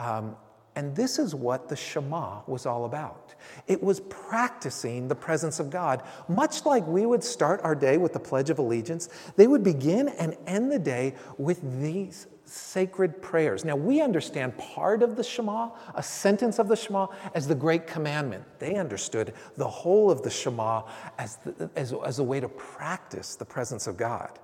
Um, 0.00 0.36
and 0.76 0.94
this 0.96 1.18
is 1.18 1.34
what 1.34 1.68
the 1.68 1.76
Shema 1.76 2.40
was 2.46 2.66
all 2.66 2.84
about. 2.84 3.34
It 3.68 3.82
was 3.82 4.00
practicing 4.00 5.06
the 5.06 5.14
presence 5.14 5.60
of 5.60 5.70
God. 5.70 6.02
Much 6.28 6.66
like 6.66 6.86
we 6.86 7.06
would 7.06 7.22
start 7.22 7.60
our 7.62 7.74
day 7.74 7.96
with 7.96 8.12
the 8.12 8.20
Pledge 8.20 8.50
of 8.50 8.58
Allegiance, 8.58 9.08
they 9.36 9.46
would 9.46 9.62
begin 9.62 10.08
and 10.08 10.36
end 10.46 10.72
the 10.72 10.78
day 10.78 11.14
with 11.38 11.80
these 11.80 12.26
sacred 12.44 13.22
prayers. 13.22 13.64
Now, 13.64 13.76
we 13.76 14.00
understand 14.00 14.56
part 14.58 15.02
of 15.02 15.16
the 15.16 15.24
Shema, 15.24 15.70
a 15.94 16.02
sentence 16.02 16.58
of 16.58 16.68
the 16.68 16.76
Shema, 16.76 17.06
as 17.34 17.46
the 17.46 17.54
great 17.54 17.86
commandment. 17.86 18.44
They 18.58 18.74
understood 18.74 19.32
the 19.56 19.68
whole 19.68 20.10
of 20.10 20.22
the 20.22 20.30
Shema 20.30 20.82
as, 21.18 21.36
the, 21.36 21.70
as, 21.76 21.94
as 22.04 22.18
a 22.18 22.24
way 22.24 22.40
to 22.40 22.48
practice 22.48 23.36
the 23.36 23.44
presence 23.44 23.86
of 23.86 23.96
God. 23.96 24.38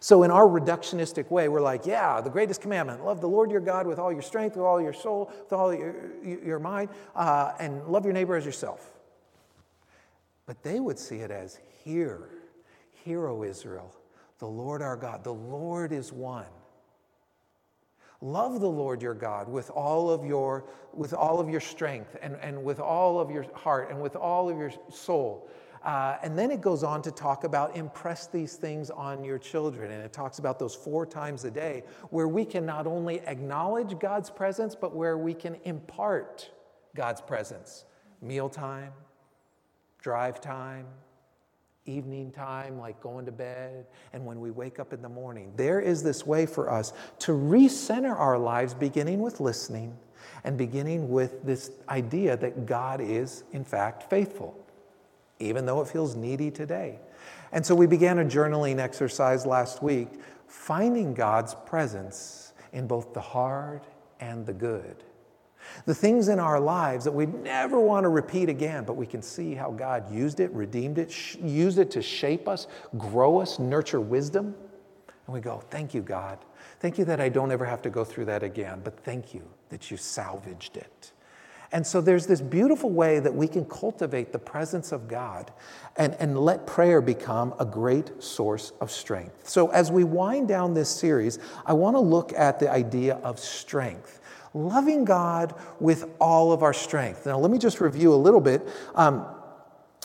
So, 0.00 0.22
in 0.22 0.30
our 0.30 0.46
reductionistic 0.46 1.30
way, 1.30 1.48
we're 1.48 1.60
like, 1.60 1.84
yeah, 1.84 2.20
the 2.20 2.30
greatest 2.30 2.60
commandment 2.60 3.04
love 3.04 3.20
the 3.20 3.28
Lord 3.28 3.50
your 3.50 3.60
God 3.60 3.86
with 3.86 3.98
all 3.98 4.12
your 4.12 4.22
strength, 4.22 4.56
with 4.56 4.64
all 4.64 4.80
your 4.80 4.92
soul, 4.92 5.32
with 5.42 5.52
all 5.52 5.74
your, 5.74 5.94
your 6.22 6.58
mind, 6.58 6.90
uh, 7.16 7.52
and 7.58 7.86
love 7.88 8.04
your 8.04 8.14
neighbor 8.14 8.36
as 8.36 8.44
yourself. 8.44 8.92
But 10.46 10.62
they 10.62 10.80
would 10.80 10.98
see 10.98 11.16
it 11.16 11.30
as, 11.30 11.58
hear, 11.84 12.30
hear, 13.04 13.26
O 13.26 13.42
Israel, 13.42 13.92
the 14.38 14.46
Lord 14.46 14.82
our 14.82 14.96
God, 14.96 15.24
the 15.24 15.34
Lord 15.34 15.92
is 15.92 16.12
one. 16.12 16.46
Love 18.20 18.60
the 18.60 18.68
Lord 18.68 19.00
your 19.00 19.14
God 19.14 19.48
with 19.48 19.70
all 19.70 20.10
of 20.10 20.24
your, 20.24 20.64
with 20.92 21.12
all 21.12 21.38
of 21.38 21.48
your 21.48 21.60
strength 21.60 22.16
and, 22.20 22.36
and 22.42 22.64
with 22.64 22.80
all 22.80 23.20
of 23.20 23.30
your 23.30 23.46
heart 23.54 23.90
and 23.90 24.00
with 24.00 24.16
all 24.16 24.48
of 24.48 24.58
your 24.58 24.72
soul 24.90 25.48
uh, 25.84 26.16
and 26.22 26.38
then 26.38 26.50
it 26.50 26.60
goes 26.60 26.82
on 26.82 27.02
to 27.02 27.10
talk 27.10 27.44
about 27.44 27.76
impress 27.76 28.26
these 28.26 28.54
things 28.54 28.90
on 28.90 29.24
your 29.24 29.38
children. 29.38 29.90
And 29.90 30.02
it 30.02 30.12
talks 30.12 30.38
about 30.38 30.58
those 30.58 30.74
four 30.74 31.06
times 31.06 31.44
a 31.44 31.50
day 31.50 31.84
where 32.10 32.28
we 32.28 32.44
can 32.44 32.66
not 32.66 32.86
only 32.86 33.20
acknowledge 33.20 33.98
God's 33.98 34.30
presence, 34.30 34.74
but 34.74 34.94
where 34.94 35.16
we 35.16 35.34
can 35.34 35.56
impart 35.64 36.50
God's 36.94 37.20
presence. 37.20 37.84
Mealtime, 38.20 38.92
drive 40.00 40.40
time, 40.40 40.86
evening 41.86 42.30
time, 42.32 42.78
like 42.78 43.00
going 43.00 43.24
to 43.26 43.32
bed, 43.32 43.86
and 44.12 44.26
when 44.26 44.40
we 44.40 44.50
wake 44.50 44.78
up 44.78 44.92
in 44.92 45.00
the 45.00 45.08
morning. 45.08 45.52
There 45.56 45.80
is 45.80 46.02
this 46.02 46.26
way 46.26 46.44
for 46.44 46.70
us 46.70 46.92
to 47.20 47.32
recenter 47.32 48.14
our 48.14 48.38
lives, 48.38 48.74
beginning 48.74 49.20
with 49.20 49.40
listening 49.40 49.96
and 50.44 50.58
beginning 50.58 51.08
with 51.08 51.44
this 51.44 51.70
idea 51.88 52.36
that 52.36 52.66
God 52.66 53.00
is, 53.00 53.44
in 53.52 53.64
fact, 53.64 54.10
faithful 54.10 54.56
even 55.40 55.66
though 55.66 55.80
it 55.80 55.88
feels 55.88 56.16
needy 56.16 56.50
today. 56.50 56.98
And 57.52 57.64
so 57.64 57.74
we 57.74 57.86
began 57.86 58.18
a 58.18 58.24
journaling 58.24 58.78
exercise 58.78 59.46
last 59.46 59.82
week, 59.82 60.08
finding 60.46 61.14
God's 61.14 61.54
presence 61.66 62.52
in 62.72 62.86
both 62.86 63.14
the 63.14 63.20
hard 63.20 63.82
and 64.20 64.44
the 64.44 64.52
good. 64.52 65.04
The 65.86 65.94
things 65.94 66.28
in 66.28 66.38
our 66.38 66.60
lives 66.60 67.04
that 67.04 67.12
we 67.12 67.26
never 67.26 67.78
want 67.80 68.04
to 68.04 68.08
repeat 68.08 68.48
again, 68.48 68.84
but 68.84 68.96
we 68.96 69.06
can 69.06 69.22
see 69.22 69.54
how 69.54 69.70
God 69.70 70.10
used 70.12 70.40
it, 70.40 70.50
redeemed 70.52 70.98
it, 70.98 71.10
sh- 71.10 71.36
used 71.42 71.78
it 71.78 71.90
to 71.92 72.02
shape 72.02 72.48
us, 72.48 72.66
grow 72.96 73.38
us, 73.38 73.58
nurture 73.58 74.00
wisdom. 74.00 74.54
And 75.26 75.34
we 75.34 75.40
go, 75.40 75.62
Thank 75.70 75.94
you, 75.94 76.00
God. 76.00 76.38
Thank 76.80 76.96
you 76.96 77.04
that 77.06 77.20
I 77.20 77.28
don't 77.28 77.50
ever 77.50 77.64
have 77.64 77.82
to 77.82 77.90
go 77.90 78.04
through 78.04 78.26
that 78.26 78.42
again, 78.42 78.80
but 78.84 78.98
thank 79.00 79.34
you 79.34 79.42
that 79.68 79.90
you 79.90 79.96
salvaged 79.96 80.76
it. 80.76 81.12
And 81.70 81.86
so 81.86 82.00
there's 82.00 82.26
this 82.26 82.40
beautiful 82.40 82.90
way 82.90 83.20
that 83.20 83.34
we 83.34 83.46
can 83.46 83.64
cultivate 83.66 84.32
the 84.32 84.38
presence 84.38 84.90
of 84.90 85.06
God 85.06 85.52
and, 85.96 86.14
and 86.18 86.38
let 86.38 86.66
prayer 86.66 87.02
become 87.02 87.54
a 87.58 87.64
great 87.66 88.22
source 88.22 88.72
of 88.80 88.90
strength. 88.90 89.48
So 89.48 89.68
as 89.68 89.92
we 89.92 90.04
wind 90.04 90.48
down 90.48 90.72
this 90.72 90.88
series, 90.88 91.38
I 91.66 91.74
want 91.74 91.94
to 91.96 92.00
look 92.00 92.32
at 92.32 92.58
the 92.58 92.70
idea 92.70 93.16
of 93.16 93.38
strength. 93.38 94.20
Loving 94.54 95.04
God 95.04 95.54
with 95.78 96.08
all 96.18 96.52
of 96.52 96.62
our 96.62 96.72
strength. 96.72 97.26
Now, 97.26 97.38
let 97.38 97.50
me 97.50 97.58
just 97.58 97.82
review 97.82 98.14
a 98.14 98.16
little 98.16 98.40
bit. 98.40 98.66
Um, 98.94 99.26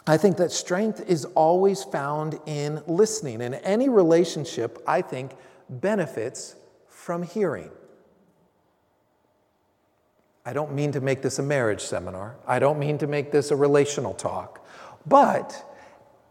I 0.05 0.17
think 0.17 0.35
that 0.37 0.51
strength 0.51 1.01
is 1.07 1.23
always 1.23 1.85
found 1.85 2.37
in 2.45 2.83
listening, 2.87 3.41
and 3.41 3.55
any 3.63 3.87
relationship, 3.87 4.83
I 4.85 5.01
think, 5.01 5.31
benefits 5.69 6.55
from 6.89 7.23
hearing. 7.23 7.71
I 10.45 10.53
don't 10.53 10.73
mean 10.73 10.91
to 10.91 11.01
make 11.01 11.21
this 11.21 11.39
a 11.39 11.43
marriage 11.43 11.81
seminar. 11.81 12.35
I 12.45 12.59
don't 12.59 12.79
mean 12.79 12.97
to 12.97 13.07
make 13.07 13.31
this 13.31 13.51
a 13.51 13.55
relational 13.55 14.13
talk. 14.13 14.65
But 15.05 15.63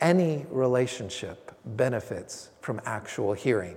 any 0.00 0.44
relationship 0.50 1.52
benefits 1.64 2.50
from 2.60 2.80
actual 2.84 3.32
hearing. 3.32 3.76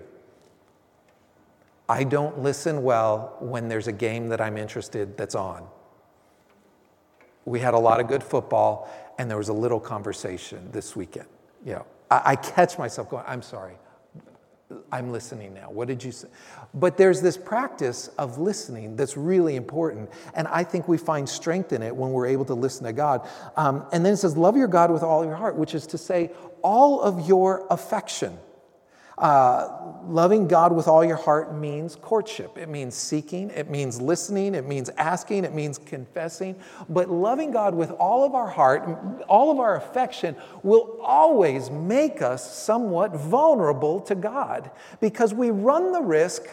I 1.87 2.03
don't 2.03 2.39
listen 2.39 2.83
well 2.83 3.37
when 3.39 3.69
there's 3.69 3.87
a 3.87 3.91
game 3.91 4.29
that 4.29 4.41
I'm 4.41 4.57
interested 4.57 5.17
that's 5.17 5.35
on. 5.35 5.67
We 7.45 7.59
had 7.59 7.75
a 7.75 7.79
lot 7.79 7.99
of 7.99 8.07
good 8.07 8.23
football, 8.23 8.89
and 9.19 9.29
there 9.29 9.37
was 9.37 9.49
a 9.49 9.53
little 9.53 9.79
conversation 9.79 10.71
this 10.71 10.95
weekend. 10.95 11.27
You 11.63 11.73
know, 11.73 11.85
I, 12.09 12.21
I 12.25 12.35
catch 12.35 12.79
myself 12.79 13.09
going, 13.09 13.23
I'm 13.27 13.43
sorry, 13.43 13.75
I'm 14.91 15.11
listening 15.11 15.53
now. 15.53 15.69
What 15.69 15.87
did 15.87 16.03
you 16.03 16.11
say? 16.11 16.27
But 16.73 16.97
there's 16.97 17.21
this 17.21 17.37
practice 17.37 18.07
of 18.17 18.39
listening 18.39 18.95
that's 18.95 19.15
really 19.15 19.55
important. 19.55 20.09
And 20.33 20.47
I 20.47 20.63
think 20.63 20.87
we 20.87 20.97
find 20.97 21.29
strength 21.29 21.71
in 21.71 21.83
it 21.83 21.95
when 21.95 22.11
we're 22.11 22.25
able 22.25 22.45
to 22.45 22.55
listen 22.55 22.85
to 22.85 22.93
God. 22.93 23.27
Um, 23.55 23.85
and 23.93 24.03
then 24.03 24.13
it 24.13 24.17
says, 24.17 24.35
Love 24.35 24.57
your 24.57 24.67
God 24.67 24.91
with 24.91 25.03
all 25.03 25.23
your 25.23 25.35
heart, 25.35 25.55
which 25.55 25.75
is 25.75 25.85
to 25.87 25.97
say, 25.97 26.31
all 26.63 26.99
of 26.99 27.27
your 27.27 27.67
affection. 27.69 28.39
Uh, 29.17 29.69
loving 30.07 30.47
God 30.47 30.73
with 30.73 30.87
all 30.87 31.03
your 31.03 31.15
heart 31.15 31.55
means 31.55 31.95
courtship. 31.95 32.57
It 32.57 32.67
means 32.67 32.95
seeking, 32.95 33.49
it 33.51 33.69
means 33.69 34.01
listening, 34.01 34.55
it 34.55 34.65
means 34.65 34.89
asking, 34.97 35.45
it 35.45 35.53
means 35.53 35.77
confessing. 35.77 36.55
But 36.89 37.09
loving 37.09 37.51
God 37.51 37.75
with 37.75 37.91
all 37.91 38.25
of 38.25 38.35
our 38.35 38.49
heart, 38.49 38.83
all 39.29 39.51
of 39.51 39.59
our 39.59 39.77
affection, 39.77 40.35
will 40.63 40.99
always 41.01 41.69
make 41.69 42.21
us 42.21 42.57
somewhat 42.57 43.15
vulnerable 43.15 44.01
to 44.01 44.15
God 44.15 44.71
because 44.99 45.33
we 45.33 45.49
run 45.49 45.93
the 45.93 46.01
risk 46.01 46.43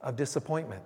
of 0.00 0.14
disappointment. 0.14 0.82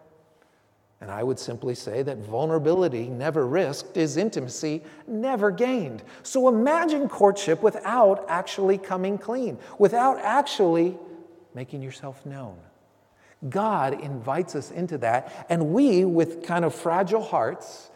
And 1.00 1.10
I 1.10 1.22
would 1.22 1.38
simply 1.38 1.74
say 1.74 2.02
that 2.02 2.18
vulnerability 2.18 3.08
never 3.08 3.46
risked 3.46 3.96
is 3.96 4.16
intimacy 4.16 4.82
never 5.06 5.50
gained. 5.50 6.02
So 6.22 6.48
imagine 6.48 7.08
courtship 7.08 7.62
without 7.62 8.24
actually 8.28 8.78
coming 8.78 9.18
clean, 9.18 9.58
without 9.78 10.18
actually 10.18 10.96
making 11.54 11.82
yourself 11.82 12.24
known. 12.24 12.56
God 13.50 14.00
invites 14.00 14.54
us 14.56 14.70
into 14.70 14.96
that, 14.98 15.46
and 15.50 15.68
we, 15.68 16.04
with 16.06 16.42
kind 16.42 16.64
of 16.64 16.74
fragile 16.74 17.22
hearts, 17.22 17.90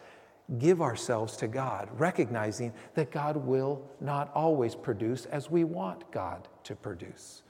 give 0.59 0.81
ourselves 0.81 1.35
to 1.37 1.47
God, 1.47 1.89
recognizing 1.97 2.73
that 2.93 3.11
God 3.11 3.37
will 3.37 3.81
not 3.99 4.31
always 4.35 4.75
produce 4.75 5.25
as 5.25 5.49
we 5.49 5.63
want 5.63 6.09
God 6.11 6.47
to 6.65 6.75
produce. 6.75 7.41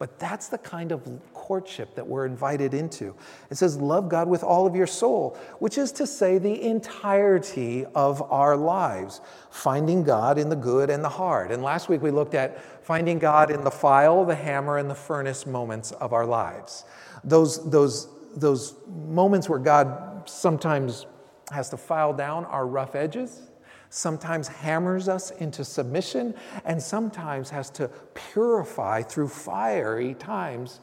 But 0.00 0.18
that's 0.18 0.48
the 0.48 0.56
kind 0.56 0.92
of 0.92 1.06
courtship 1.34 1.94
that 1.94 2.06
we're 2.06 2.24
invited 2.24 2.72
into. 2.72 3.14
It 3.50 3.58
says, 3.58 3.76
Love 3.76 4.08
God 4.08 4.28
with 4.28 4.42
all 4.42 4.66
of 4.66 4.74
your 4.74 4.86
soul, 4.86 5.36
which 5.58 5.76
is 5.76 5.92
to 5.92 6.06
say, 6.06 6.38
the 6.38 6.62
entirety 6.62 7.84
of 7.94 8.22
our 8.32 8.56
lives, 8.56 9.20
finding 9.50 10.02
God 10.02 10.38
in 10.38 10.48
the 10.48 10.56
good 10.56 10.88
and 10.88 11.04
the 11.04 11.10
hard. 11.10 11.52
And 11.52 11.62
last 11.62 11.90
week 11.90 12.00
we 12.00 12.10
looked 12.10 12.32
at 12.32 12.62
finding 12.82 13.18
God 13.18 13.50
in 13.50 13.62
the 13.62 13.70
file, 13.70 14.24
the 14.24 14.34
hammer, 14.34 14.78
and 14.78 14.88
the 14.88 14.94
furnace 14.94 15.44
moments 15.44 15.92
of 15.92 16.14
our 16.14 16.24
lives. 16.24 16.86
Those, 17.22 17.68
those, 17.70 18.08
those 18.34 18.76
moments 18.88 19.50
where 19.50 19.58
God 19.58 20.22
sometimes 20.24 21.04
has 21.50 21.68
to 21.68 21.76
file 21.76 22.14
down 22.14 22.46
our 22.46 22.66
rough 22.66 22.94
edges 22.94 23.49
sometimes 23.90 24.48
hammers 24.48 25.08
us 25.08 25.30
into 25.32 25.64
submission, 25.64 26.34
and 26.64 26.82
sometimes 26.82 27.50
has 27.50 27.68
to 27.70 27.88
purify 28.14 29.02
through 29.02 29.28
fiery 29.28 30.14
times 30.14 30.80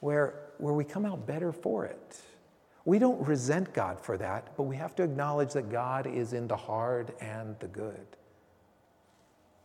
where, 0.00 0.34
where 0.58 0.74
we 0.74 0.82
come 0.82 1.06
out 1.06 1.26
better 1.26 1.52
for 1.52 1.84
it. 1.84 2.20
We 2.84 2.98
don't 2.98 3.24
resent 3.26 3.72
God 3.72 4.00
for 4.00 4.16
that, 4.18 4.56
but 4.56 4.64
we 4.64 4.76
have 4.76 4.96
to 4.96 5.04
acknowledge 5.04 5.52
that 5.52 5.70
God 5.70 6.06
is 6.06 6.32
in 6.32 6.48
the 6.48 6.56
hard 6.56 7.12
and 7.20 7.56
the 7.60 7.68
good. 7.68 8.06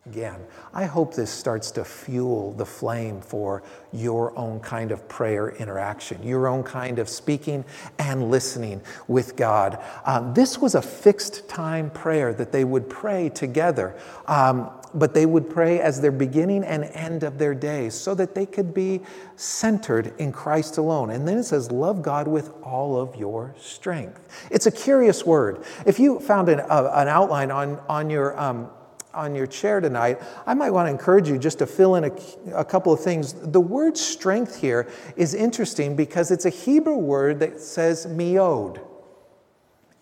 Again, 0.10 0.40
I 0.74 0.86
hope 0.86 1.16
this 1.16 1.30
starts 1.30 1.70
to 1.72 1.84
fuel 1.84 2.54
the 2.54 2.66
flame 2.66 3.20
for 3.20 3.62
your 3.92 4.38
own 4.38 4.62
kind 4.62 4.92
of 4.92 5.06
prayer 5.10 5.50
interaction, 5.50 6.24
your 6.24 6.48
own 6.48 6.64
kind 6.64 6.98
of 7.00 7.10
speaking 7.10 7.66
and 8.00 8.32
listening 8.32 8.82
with 9.10 9.36
God. 9.36 9.84
Um, 10.06 10.34
this 10.34 10.60
was 10.60 10.76
a 10.76 10.82
fixed 10.82 11.50
time 11.50 11.90
prayer 11.90 12.34
that 12.36 12.54
they 12.54 12.64
would 12.64 12.90
pray 12.90 13.28
together, 13.28 13.98
um, 14.28 14.72
but 14.94 15.14
they 15.14 15.26
would 15.26 15.50
pray 15.50 15.82
as 15.82 16.00
their 16.00 16.14
beginning 16.14 16.64
and 16.64 16.86
end 16.86 17.24
of 17.24 17.38
their 17.38 17.54
days 17.54 17.94
so 17.94 18.16
that 18.16 18.34
they 18.34 18.46
could 18.46 18.74
be 18.74 19.02
centered 19.36 20.14
in 20.20 20.32
Christ 20.32 20.78
alone. 20.78 21.10
And 21.10 21.28
then 21.28 21.38
it 21.38 21.44
says, 21.44 21.70
Love 21.70 22.02
God 22.02 22.30
with 22.30 22.54
all 22.64 22.98
of 22.98 23.18
your 23.18 23.54
strength. 23.60 24.48
It's 24.52 24.68
a 24.68 24.72
curious 24.72 25.26
word. 25.26 25.66
If 25.86 26.00
you 26.00 26.22
found 26.22 26.48
an, 26.48 26.62
uh, 26.62 26.92
an 26.96 27.10
outline 27.10 27.52
on, 27.52 27.82
on 27.90 28.10
your 28.10 28.40
um, 28.40 28.70
on 29.18 29.36
your 29.36 29.48
chair 29.48 29.82
tonight, 29.82 30.22
I 30.46 30.54
might 30.54 30.70
want 30.70 30.88
to 30.88 30.92
encourage 30.92 31.28
you 31.28 31.38
just 31.38 31.60
to 31.60 31.66
fill 31.66 31.96
in 31.96 32.06
a, 32.06 32.12
a 32.54 32.64
couple 32.64 32.94
of 32.94 33.02
things. 33.02 33.34
The 33.34 33.60
word 33.60 33.98
strength 33.98 34.62
here 34.62 34.88
is 35.16 35.34
interesting 35.34 35.96
because 35.96 36.32
it's 36.32 36.46
a 36.46 36.50
Hebrew 36.52 36.98
word 36.98 37.40
that 37.40 37.60
says 37.60 38.06
meod. 38.06 38.80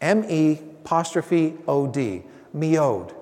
M 0.02 0.26
E 0.30 0.60
apostrophe 0.84 1.56
O 1.68 1.88
D, 1.88 2.24
meod. 2.56 3.16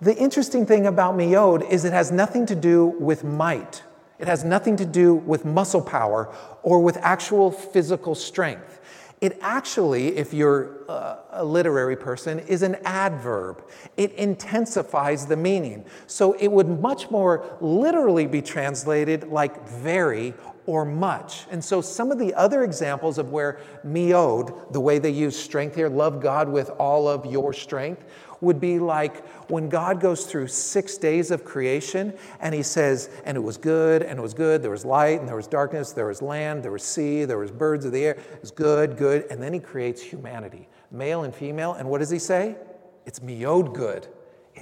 The 0.00 0.16
interesting 0.16 0.64
thing 0.64 0.86
about 0.86 1.14
meod 1.16 1.68
is 1.68 1.84
it 1.84 1.92
has 1.92 2.10
nothing 2.10 2.46
to 2.46 2.54
do 2.54 2.86
with 2.86 3.22
might. 3.24 3.82
It 4.18 4.28
has 4.28 4.44
nothing 4.44 4.76
to 4.76 4.86
do 4.86 5.14
with 5.14 5.44
muscle 5.44 5.82
power 5.82 6.32
or 6.62 6.80
with 6.80 6.96
actual 6.98 7.50
physical 7.50 8.14
strength. 8.14 8.80
It 9.22 9.38
actually, 9.40 10.16
if 10.16 10.34
you're 10.34 10.80
uh, 10.88 11.18
a 11.30 11.44
literary 11.44 11.94
person, 11.94 12.40
is 12.40 12.62
an 12.62 12.76
adverb. 12.84 13.62
It 13.96 14.10
intensifies 14.14 15.26
the 15.26 15.36
meaning. 15.36 15.84
So 16.08 16.32
it 16.32 16.48
would 16.48 16.68
much 16.80 17.08
more 17.08 17.56
literally 17.60 18.26
be 18.26 18.42
translated 18.42 19.28
like 19.28 19.64
very 19.68 20.34
or 20.66 20.84
much. 20.84 21.46
And 21.52 21.64
so 21.64 21.80
some 21.80 22.10
of 22.10 22.18
the 22.18 22.34
other 22.34 22.64
examples 22.64 23.16
of 23.16 23.30
where 23.30 23.60
meod, 23.86 24.72
the 24.72 24.80
way 24.80 24.98
they 24.98 25.10
use 25.10 25.38
strength 25.38 25.76
here, 25.76 25.88
love 25.88 26.20
God 26.20 26.48
with 26.48 26.70
all 26.70 27.06
of 27.06 27.24
your 27.24 27.52
strength, 27.52 28.04
would 28.42 28.60
be 28.60 28.78
like 28.78 29.26
when 29.48 29.70
God 29.70 30.00
goes 30.00 30.26
through 30.26 30.48
six 30.48 30.98
days 30.98 31.30
of 31.30 31.44
creation 31.44 32.12
and 32.40 32.54
he 32.54 32.62
says, 32.62 33.08
and 33.24 33.36
it 33.36 33.40
was 33.40 33.56
good, 33.56 34.02
and 34.02 34.18
it 34.18 34.22
was 34.22 34.34
good, 34.34 34.62
there 34.62 34.70
was 34.70 34.84
light, 34.84 35.20
and 35.20 35.28
there 35.28 35.36
was 35.36 35.46
darkness, 35.46 35.92
there 35.92 36.06
was 36.06 36.20
land, 36.20 36.62
there 36.62 36.72
was 36.72 36.82
sea, 36.82 37.24
there 37.24 37.38
was 37.38 37.50
birds 37.50 37.84
of 37.84 37.92
the 37.92 38.04
air, 38.04 38.12
it 38.12 38.40
was 38.40 38.50
good, 38.50 38.98
good, 38.98 39.26
and 39.30 39.42
then 39.42 39.52
he 39.54 39.60
creates 39.60 40.02
humanity, 40.02 40.68
male 40.90 41.22
and 41.22 41.34
female, 41.34 41.72
and 41.74 41.88
what 41.88 41.98
does 41.98 42.10
he 42.10 42.18
say? 42.18 42.56
It's 43.06 43.20
meod 43.20 43.74
good. 43.74 44.08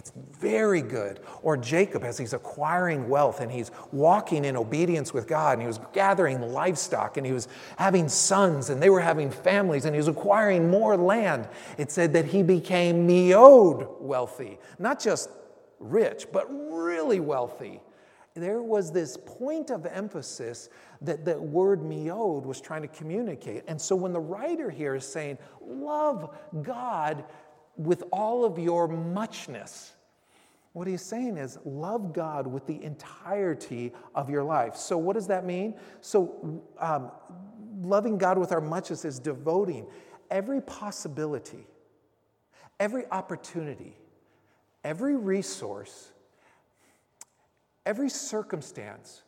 It's 0.00 0.12
very 0.40 0.80
good. 0.80 1.20
Or 1.42 1.58
Jacob, 1.58 2.04
as 2.04 2.16
he's 2.16 2.32
acquiring 2.32 3.06
wealth 3.10 3.42
and 3.42 3.52
he's 3.52 3.70
walking 3.92 4.46
in 4.46 4.56
obedience 4.56 5.12
with 5.12 5.28
God, 5.28 5.52
and 5.52 5.60
he 5.60 5.66
was 5.66 5.78
gathering 5.92 6.40
livestock 6.40 7.18
and 7.18 7.26
he 7.26 7.34
was 7.34 7.48
having 7.76 8.08
sons 8.08 8.70
and 8.70 8.82
they 8.82 8.88
were 8.88 9.02
having 9.02 9.30
families 9.30 9.84
and 9.84 9.94
he 9.94 9.98
was 9.98 10.08
acquiring 10.08 10.70
more 10.70 10.96
land. 10.96 11.46
It 11.76 11.92
said 11.92 12.14
that 12.14 12.24
he 12.24 12.42
became 12.42 13.06
meod 13.06 14.00
wealthy, 14.00 14.58
not 14.78 15.00
just 15.00 15.28
rich, 15.78 16.28
but 16.32 16.46
really 16.48 17.20
wealthy. 17.20 17.82
There 18.32 18.62
was 18.62 18.92
this 18.92 19.18
point 19.18 19.68
of 19.68 19.84
emphasis 19.84 20.70
that 21.02 21.26
the 21.26 21.38
word 21.38 21.80
meod 21.80 22.46
was 22.46 22.58
trying 22.58 22.82
to 22.82 22.88
communicate. 22.88 23.64
And 23.66 23.78
so 23.78 23.96
when 23.96 24.14
the 24.14 24.20
writer 24.20 24.70
here 24.70 24.94
is 24.94 25.04
saying, 25.04 25.36
Love 25.60 26.34
God 26.62 27.26
with 27.80 28.04
all 28.12 28.44
of 28.44 28.58
your 28.58 28.86
muchness. 28.86 29.92
What 30.74 30.86
he's 30.86 31.00
saying 31.00 31.38
is 31.38 31.58
love 31.64 32.12
God 32.12 32.46
with 32.46 32.66
the 32.66 32.82
entirety 32.84 33.92
of 34.14 34.28
your 34.28 34.44
life. 34.44 34.76
So, 34.76 34.98
what 34.98 35.14
does 35.14 35.26
that 35.28 35.46
mean? 35.46 35.74
So, 36.02 36.62
um, 36.78 37.10
loving 37.80 38.18
God 38.18 38.36
with 38.36 38.52
our 38.52 38.60
muchness 38.60 39.06
is 39.06 39.18
devoting 39.18 39.86
every 40.30 40.60
possibility, 40.60 41.66
every 42.78 43.06
opportunity, 43.06 43.96
every 44.84 45.16
resource, 45.16 46.12
every 47.86 48.10
circumstance, 48.10 49.22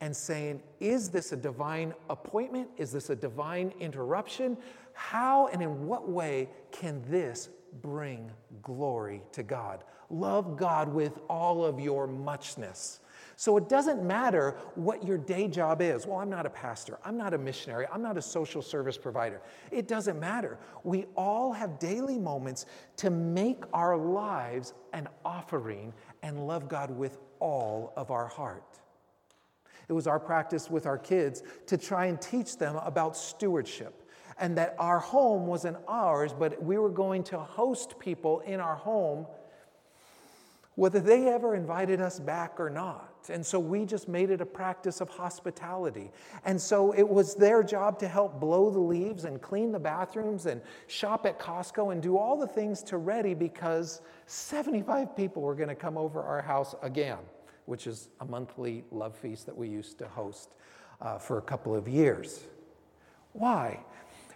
and 0.00 0.14
saying, 0.14 0.60
Is 0.80 1.08
this 1.08 1.30
a 1.30 1.36
divine 1.36 1.94
appointment? 2.10 2.68
Is 2.76 2.90
this 2.90 3.10
a 3.10 3.16
divine 3.16 3.72
interruption? 3.78 4.58
How 4.92 5.46
and 5.46 5.62
in 5.62 5.86
what 5.86 6.10
way 6.10 6.48
can 6.72 7.00
this 7.08 7.48
bring 7.80 8.30
glory 8.62 9.22
to 9.32 9.42
God. 9.42 9.84
Love 10.10 10.56
God 10.56 10.92
with 10.92 11.18
all 11.28 11.64
of 11.64 11.80
your 11.80 12.06
muchness. 12.06 13.00
So 13.36 13.56
it 13.56 13.68
doesn't 13.68 14.02
matter 14.02 14.56
what 14.74 15.04
your 15.04 15.18
day 15.18 15.48
job 15.48 15.80
is. 15.80 16.06
Well, 16.06 16.18
I'm 16.18 16.30
not 16.30 16.46
a 16.46 16.50
pastor. 16.50 16.98
I'm 17.04 17.16
not 17.16 17.34
a 17.34 17.38
missionary. 17.38 17.86
I'm 17.92 18.02
not 18.02 18.16
a 18.16 18.22
social 18.22 18.62
service 18.62 18.98
provider. 18.98 19.40
It 19.70 19.88
doesn't 19.88 20.20
matter. 20.20 20.58
We 20.84 21.06
all 21.16 21.52
have 21.52 21.78
daily 21.78 22.18
moments 22.18 22.66
to 22.98 23.10
make 23.10 23.64
our 23.72 23.96
lives 23.96 24.74
an 24.92 25.08
offering 25.24 25.92
and 26.22 26.46
love 26.46 26.68
God 26.68 26.90
with 26.90 27.18
all 27.40 27.92
of 27.96 28.10
our 28.10 28.28
heart. 28.28 28.78
It 29.88 29.92
was 29.92 30.06
our 30.06 30.20
practice 30.20 30.70
with 30.70 30.86
our 30.86 30.98
kids 30.98 31.42
to 31.66 31.76
try 31.76 32.06
and 32.06 32.20
teach 32.20 32.58
them 32.58 32.76
about 32.76 33.16
stewardship 33.16 34.01
and 34.42 34.58
that 34.58 34.74
our 34.76 34.98
home 34.98 35.46
wasn't 35.46 35.76
ours, 35.86 36.34
but 36.36 36.60
we 36.60 36.76
were 36.76 36.90
going 36.90 37.22
to 37.22 37.38
host 37.38 37.96
people 38.00 38.40
in 38.40 38.58
our 38.58 38.74
home, 38.74 39.24
whether 40.74 40.98
they 40.98 41.28
ever 41.28 41.54
invited 41.54 42.00
us 42.00 42.18
back 42.18 42.58
or 42.58 42.68
not. 42.68 43.14
And 43.28 43.46
so 43.46 43.60
we 43.60 43.86
just 43.86 44.08
made 44.08 44.30
it 44.30 44.40
a 44.40 44.44
practice 44.44 45.00
of 45.00 45.08
hospitality. 45.08 46.10
And 46.44 46.60
so 46.60 46.90
it 46.90 47.08
was 47.08 47.36
their 47.36 47.62
job 47.62 48.00
to 48.00 48.08
help 48.08 48.40
blow 48.40 48.68
the 48.68 48.80
leaves 48.80 49.26
and 49.26 49.40
clean 49.40 49.70
the 49.70 49.78
bathrooms 49.78 50.46
and 50.46 50.60
shop 50.88 51.24
at 51.24 51.38
Costco 51.38 51.92
and 51.92 52.02
do 52.02 52.18
all 52.18 52.36
the 52.36 52.48
things 52.48 52.82
to 52.84 52.98
ready 52.98 53.34
because 53.34 54.02
75 54.26 55.14
people 55.14 55.42
were 55.42 55.54
going 55.54 55.68
to 55.68 55.76
come 55.76 55.96
over 55.96 56.20
our 56.20 56.42
house 56.42 56.74
again, 56.82 57.18
which 57.66 57.86
is 57.86 58.08
a 58.20 58.24
monthly 58.24 58.82
love 58.90 59.14
feast 59.14 59.46
that 59.46 59.56
we 59.56 59.68
used 59.68 59.98
to 59.98 60.08
host 60.08 60.56
uh, 61.00 61.16
for 61.16 61.38
a 61.38 61.42
couple 61.42 61.76
of 61.76 61.86
years. 61.86 62.40
Why? 63.34 63.78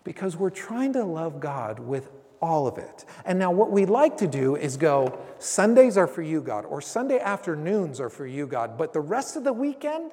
Because 0.07 0.37
we're 0.37 0.51
trying 0.51 0.93
to 0.93 1.03
love 1.03 1.41
God 1.41 1.81
with 1.81 2.11
all 2.41 2.69
of 2.69 2.79
it. 2.79 3.05
And 3.25 3.41
now, 3.41 3.51
what 3.51 3.73
we 3.73 3.87
like 3.87 4.17
to 4.19 4.29
do 4.29 4.55
is 4.55 4.77
go, 4.77 5.19
Sundays 5.41 5.99
are 5.99 6.07
for 6.07 6.23
you, 6.23 6.41
God, 6.41 6.65
or 6.65 6.81
Sunday 6.81 7.19
afternoons 7.19 7.99
are 7.99 8.09
for 8.09 8.25
you, 8.25 8.47
God, 8.47 8.79
but 8.79 8.93
the 8.93 9.01
rest 9.01 9.35
of 9.35 9.43
the 9.43 9.53
weekend, 9.53 10.13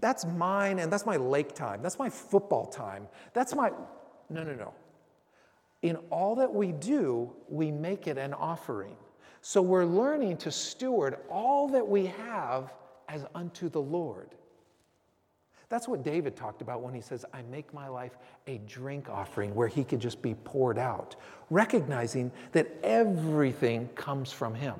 that's 0.00 0.24
mine 0.26 0.80
and 0.80 0.92
that's 0.92 1.06
my 1.06 1.16
lake 1.16 1.54
time. 1.54 1.80
That's 1.80 1.96
my 1.96 2.10
football 2.10 2.66
time. 2.66 3.06
That's 3.34 3.54
my. 3.54 3.70
No, 4.30 4.42
no, 4.42 4.54
no. 4.54 4.74
In 5.82 5.94
all 6.10 6.34
that 6.34 6.52
we 6.52 6.72
do, 6.72 7.32
we 7.48 7.70
make 7.70 8.08
it 8.08 8.18
an 8.18 8.34
offering. 8.34 8.96
So 9.42 9.62
we're 9.62 9.84
learning 9.84 10.38
to 10.38 10.50
steward 10.50 11.18
all 11.30 11.68
that 11.68 11.86
we 11.86 12.06
have 12.06 12.72
as 13.08 13.24
unto 13.32 13.68
the 13.68 13.80
Lord. 13.80 14.30
That's 15.74 15.88
what 15.88 16.04
David 16.04 16.36
talked 16.36 16.62
about 16.62 16.82
when 16.82 16.94
he 16.94 17.00
says, 17.00 17.24
I 17.34 17.42
make 17.50 17.74
my 17.74 17.88
life 17.88 18.16
a 18.46 18.58
drink 18.58 19.08
offering 19.10 19.52
where 19.56 19.66
he 19.66 19.82
could 19.82 19.98
just 19.98 20.22
be 20.22 20.34
poured 20.44 20.78
out, 20.78 21.16
recognizing 21.50 22.30
that 22.52 22.68
everything 22.84 23.88
comes 23.96 24.30
from 24.30 24.54
him. 24.54 24.76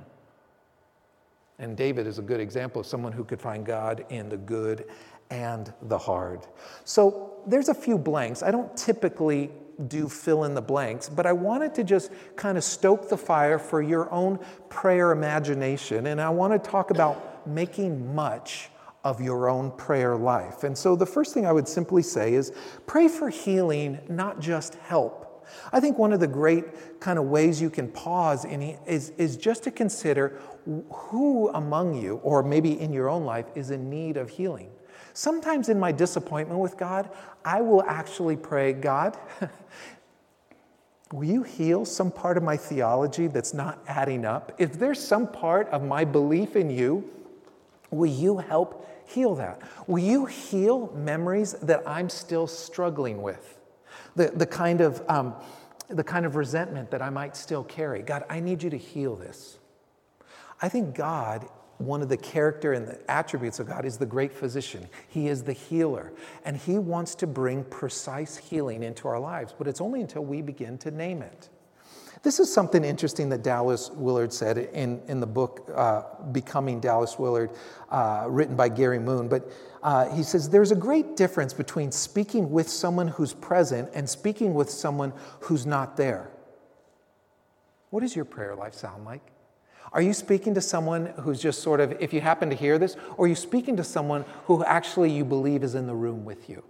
And 1.58 1.76
David 1.76 2.06
is 2.06 2.20
a 2.20 2.22
good 2.22 2.38
example 2.38 2.80
of 2.80 2.86
someone 2.86 3.10
who 3.10 3.24
could 3.24 3.40
find 3.40 3.66
God 3.66 4.06
in 4.10 4.28
the 4.28 4.36
good 4.36 4.84
and 5.30 5.74
the 5.82 5.98
hard. 5.98 6.46
So 6.84 7.42
there's 7.44 7.70
a 7.70 7.74
few 7.74 7.98
blanks. 7.98 8.44
I 8.44 8.52
don't 8.52 8.76
typically 8.76 9.50
do 9.88 10.08
fill 10.08 10.44
in 10.44 10.54
the 10.54 10.62
blanks, 10.62 11.08
but 11.08 11.26
I 11.26 11.32
wanted 11.32 11.74
to 11.74 11.82
just 11.82 12.12
kind 12.36 12.56
of 12.56 12.62
stoke 12.62 13.08
the 13.08 13.16
fire 13.16 13.58
for 13.58 13.82
your 13.82 14.08
own 14.12 14.38
prayer 14.68 15.10
imagination. 15.10 16.06
And 16.06 16.20
I 16.20 16.30
want 16.30 16.52
to 16.52 16.70
talk 16.70 16.92
about 16.92 17.48
making 17.48 18.14
much 18.14 18.70
of 19.04 19.20
your 19.20 19.48
own 19.50 19.70
prayer 19.72 20.16
life. 20.16 20.64
And 20.64 20.76
so 20.76 20.96
the 20.96 21.06
first 21.06 21.34
thing 21.34 21.46
I 21.46 21.52
would 21.52 21.68
simply 21.68 22.02
say 22.02 22.34
is 22.34 22.52
pray 22.86 23.06
for 23.06 23.28
healing, 23.28 24.00
not 24.08 24.40
just 24.40 24.74
help. 24.76 25.24
I 25.72 25.80
think 25.80 25.98
one 25.98 26.12
of 26.12 26.20
the 26.20 26.26
great 26.26 27.00
kind 27.00 27.18
of 27.18 27.26
ways 27.26 27.60
you 27.60 27.68
can 27.68 27.88
pause 27.88 28.46
is, 28.46 29.10
is 29.10 29.36
just 29.36 29.62
to 29.64 29.70
consider 29.70 30.40
who 30.90 31.50
among 31.50 31.94
you, 31.94 32.16
or 32.22 32.42
maybe 32.42 32.80
in 32.80 32.92
your 32.92 33.10
own 33.10 33.24
life, 33.24 33.46
is 33.54 33.70
in 33.70 33.90
need 33.90 34.16
of 34.16 34.30
healing. 34.30 34.70
Sometimes 35.12 35.68
in 35.68 35.78
my 35.78 35.92
disappointment 35.92 36.58
with 36.58 36.76
God, 36.76 37.10
I 37.44 37.60
will 37.60 37.82
actually 37.84 38.36
pray, 38.36 38.72
God, 38.72 39.16
will 41.12 41.24
you 41.24 41.42
heal 41.42 41.84
some 41.84 42.10
part 42.10 42.36
of 42.36 42.42
my 42.42 42.56
theology 42.56 43.26
that's 43.26 43.54
not 43.54 43.78
adding 43.86 44.24
up? 44.24 44.52
If 44.58 44.78
there's 44.78 45.00
some 45.00 45.30
part 45.30 45.68
of 45.68 45.84
my 45.84 46.04
belief 46.04 46.56
in 46.56 46.70
you, 46.70 47.08
will 47.90 48.10
you 48.10 48.38
help 48.38 48.88
heal 49.06 49.34
that? 49.36 49.60
Will 49.86 50.02
you 50.02 50.26
heal 50.26 50.92
memories 50.94 51.52
that 51.54 51.82
I'm 51.86 52.08
still 52.08 52.46
struggling 52.46 53.22
with? 53.22 53.58
The, 54.16 54.28
the, 54.28 54.46
kind 54.46 54.80
of, 54.80 55.02
um, 55.08 55.34
the 55.88 56.04
kind 56.04 56.26
of 56.26 56.36
resentment 56.36 56.90
that 56.90 57.02
I 57.02 57.10
might 57.10 57.36
still 57.36 57.64
carry. 57.64 58.02
God, 58.02 58.24
I 58.28 58.40
need 58.40 58.62
you 58.62 58.70
to 58.70 58.78
heal 58.78 59.16
this. 59.16 59.58
I 60.62 60.68
think 60.68 60.94
God, 60.94 61.48
one 61.78 62.00
of 62.02 62.08
the 62.08 62.16
character 62.16 62.72
and 62.72 62.86
the 62.86 63.10
attributes 63.10 63.58
of 63.58 63.66
God 63.66 63.84
is 63.84 63.98
the 63.98 64.06
great 64.06 64.32
physician. 64.32 64.88
He 65.08 65.28
is 65.28 65.42
the 65.42 65.52
healer, 65.52 66.12
and 66.44 66.56
He 66.56 66.78
wants 66.78 67.14
to 67.16 67.26
bring 67.26 67.64
precise 67.64 68.36
healing 68.36 68.82
into 68.82 69.08
our 69.08 69.18
lives, 69.18 69.54
but 69.56 69.66
it's 69.66 69.80
only 69.80 70.00
until 70.00 70.24
we 70.24 70.42
begin 70.42 70.78
to 70.78 70.90
name 70.90 71.22
it. 71.22 71.48
This 72.22 72.40
is 72.40 72.52
something 72.52 72.84
interesting 72.84 73.28
that 73.30 73.42
Dallas 73.42 73.90
Willard 73.90 74.32
said 74.32 74.58
in, 74.58 75.02
in 75.08 75.20
the 75.20 75.26
book 75.26 75.70
uh, 75.74 76.02
Becoming 76.32 76.80
Dallas 76.80 77.18
Willard, 77.18 77.50
uh, 77.90 78.26
written 78.28 78.56
by 78.56 78.68
Gary 78.68 78.98
Moon. 78.98 79.28
But 79.28 79.50
uh, 79.82 80.08
he 80.14 80.22
says 80.22 80.48
there's 80.48 80.70
a 80.70 80.76
great 80.76 81.16
difference 81.16 81.52
between 81.52 81.92
speaking 81.92 82.50
with 82.50 82.68
someone 82.68 83.08
who's 83.08 83.34
present 83.34 83.90
and 83.94 84.08
speaking 84.08 84.54
with 84.54 84.70
someone 84.70 85.12
who's 85.40 85.66
not 85.66 85.96
there. 85.96 86.30
What 87.90 88.00
does 88.00 88.16
your 88.16 88.24
prayer 88.24 88.54
life 88.54 88.74
sound 88.74 89.04
like? 89.04 89.22
Are 89.92 90.02
you 90.02 90.12
speaking 90.12 90.54
to 90.54 90.60
someone 90.60 91.06
who's 91.20 91.40
just 91.40 91.62
sort 91.62 91.78
of, 91.78 91.92
if 92.00 92.12
you 92.12 92.20
happen 92.20 92.50
to 92.50 92.56
hear 92.56 92.78
this, 92.78 92.96
or 93.16 93.26
are 93.26 93.28
you 93.28 93.36
speaking 93.36 93.76
to 93.76 93.84
someone 93.84 94.24
who 94.46 94.64
actually 94.64 95.12
you 95.12 95.24
believe 95.24 95.62
is 95.62 95.76
in 95.76 95.86
the 95.86 95.94
room 95.94 96.24
with 96.24 96.48
you? 96.48 96.64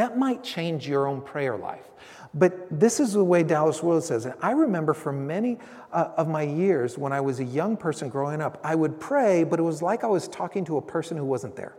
That 0.00 0.16
might 0.16 0.42
change 0.42 0.88
your 0.88 1.06
own 1.06 1.20
prayer 1.20 1.58
life. 1.58 1.84
But 2.32 2.80
this 2.80 3.00
is 3.00 3.12
the 3.12 3.22
way 3.22 3.42
Dallas 3.42 3.82
Willard 3.82 4.02
says 4.02 4.24
it. 4.24 4.32
I 4.40 4.52
remember 4.52 4.94
for 4.94 5.12
many 5.12 5.58
uh, 5.92 6.12
of 6.16 6.26
my 6.26 6.40
years 6.40 6.96
when 6.96 7.12
I 7.12 7.20
was 7.20 7.38
a 7.38 7.44
young 7.44 7.76
person 7.76 8.08
growing 8.08 8.40
up, 8.40 8.58
I 8.64 8.76
would 8.76 8.98
pray, 8.98 9.44
but 9.44 9.60
it 9.60 9.62
was 9.62 9.82
like 9.82 10.02
I 10.02 10.06
was 10.06 10.26
talking 10.26 10.64
to 10.64 10.78
a 10.78 10.80
person 10.80 11.18
who 11.18 11.26
wasn't 11.26 11.54
there. 11.54 11.74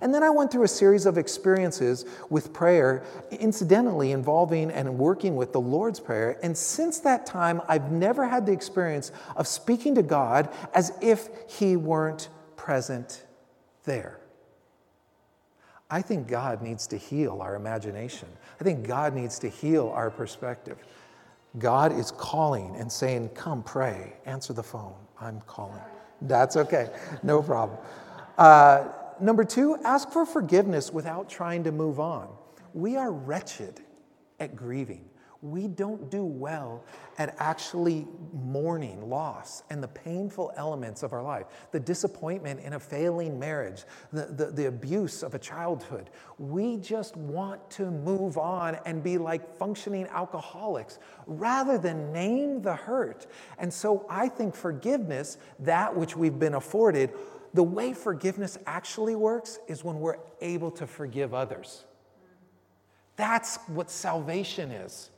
And 0.00 0.14
then 0.14 0.22
I 0.22 0.30
went 0.30 0.50
through 0.50 0.62
a 0.62 0.68
series 0.68 1.04
of 1.04 1.18
experiences 1.18 2.06
with 2.30 2.50
prayer, 2.54 3.04
incidentally 3.30 4.12
involving 4.12 4.70
and 4.70 4.98
working 4.98 5.36
with 5.36 5.52
the 5.52 5.60
Lord's 5.60 6.00
Prayer. 6.00 6.38
And 6.42 6.56
since 6.56 7.00
that 7.00 7.26
time, 7.26 7.60
I've 7.68 7.92
never 7.92 8.26
had 8.26 8.46
the 8.46 8.52
experience 8.52 9.12
of 9.36 9.46
speaking 9.46 9.94
to 9.96 10.02
God 10.02 10.48
as 10.72 10.94
if 11.02 11.28
He 11.46 11.76
weren't 11.76 12.30
present 12.56 13.26
there. 13.84 14.19
I 15.90 16.02
think 16.02 16.28
God 16.28 16.62
needs 16.62 16.86
to 16.88 16.96
heal 16.96 17.40
our 17.42 17.56
imagination. 17.56 18.28
I 18.60 18.64
think 18.64 18.86
God 18.86 19.14
needs 19.14 19.38
to 19.40 19.48
heal 19.48 19.88
our 19.88 20.10
perspective. 20.10 20.78
God 21.58 21.92
is 21.92 22.12
calling 22.12 22.76
and 22.76 22.90
saying, 22.90 23.30
Come 23.30 23.62
pray, 23.62 24.12
answer 24.24 24.52
the 24.52 24.62
phone. 24.62 24.94
I'm 25.20 25.40
calling. 25.42 25.80
That's 26.22 26.56
okay, 26.56 26.90
no 27.22 27.42
problem. 27.42 27.78
Uh, 28.38 28.84
number 29.20 29.44
two, 29.44 29.76
ask 29.84 30.10
for 30.10 30.24
forgiveness 30.24 30.92
without 30.92 31.28
trying 31.28 31.64
to 31.64 31.72
move 31.72 31.98
on. 31.98 32.28
We 32.72 32.96
are 32.96 33.10
wretched 33.10 33.80
at 34.38 34.54
grieving 34.54 35.04
we 35.42 35.66
don't 35.66 36.10
do 36.10 36.22
well 36.22 36.84
at 37.16 37.34
actually 37.38 38.06
mourning 38.32 39.08
loss 39.08 39.62
and 39.70 39.82
the 39.82 39.88
painful 39.88 40.52
elements 40.56 41.02
of 41.02 41.14
our 41.14 41.22
life 41.22 41.46
the 41.72 41.80
disappointment 41.80 42.60
in 42.60 42.74
a 42.74 42.80
failing 42.80 43.38
marriage, 43.38 43.84
the, 44.12 44.26
the, 44.26 44.46
the, 44.46 44.66
abuse 44.66 45.22
of 45.22 45.34
a 45.34 45.38
childhood. 45.38 46.10
We 46.38 46.76
just 46.76 47.16
want 47.16 47.70
to 47.72 47.90
move 47.90 48.36
on 48.36 48.78
and 48.84 49.02
be 49.02 49.18
like 49.18 49.56
functioning 49.56 50.06
alcoholics 50.08 50.98
rather 51.26 51.78
than 51.78 52.12
name 52.12 52.60
the 52.60 52.74
hurt. 52.74 53.26
And 53.58 53.72
so 53.72 54.06
I 54.10 54.28
think 54.28 54.54
forgiveness, 54.54 55.38
that 55.60 55.94
which 55.94 56.16
we've 56.16 56.38
been 56.38 56.54
afforded, 56.54 57.10
the 57.54 57.62
way 57.62 57.94
forgiveness 57.94 58.58
actually 58.66 59.16
works 59.16 59.58
is 59.68 59.82
when 59.82 60.00
we're 60.00 60.18
able 60.40 60.70
to 60.72 60.86
forgive 60.86 61.34
others. 61.34 61.84
That's 63.16 63.56
what 63.68 63.90
salvation 63.90 64.70
is. 64.70 65.10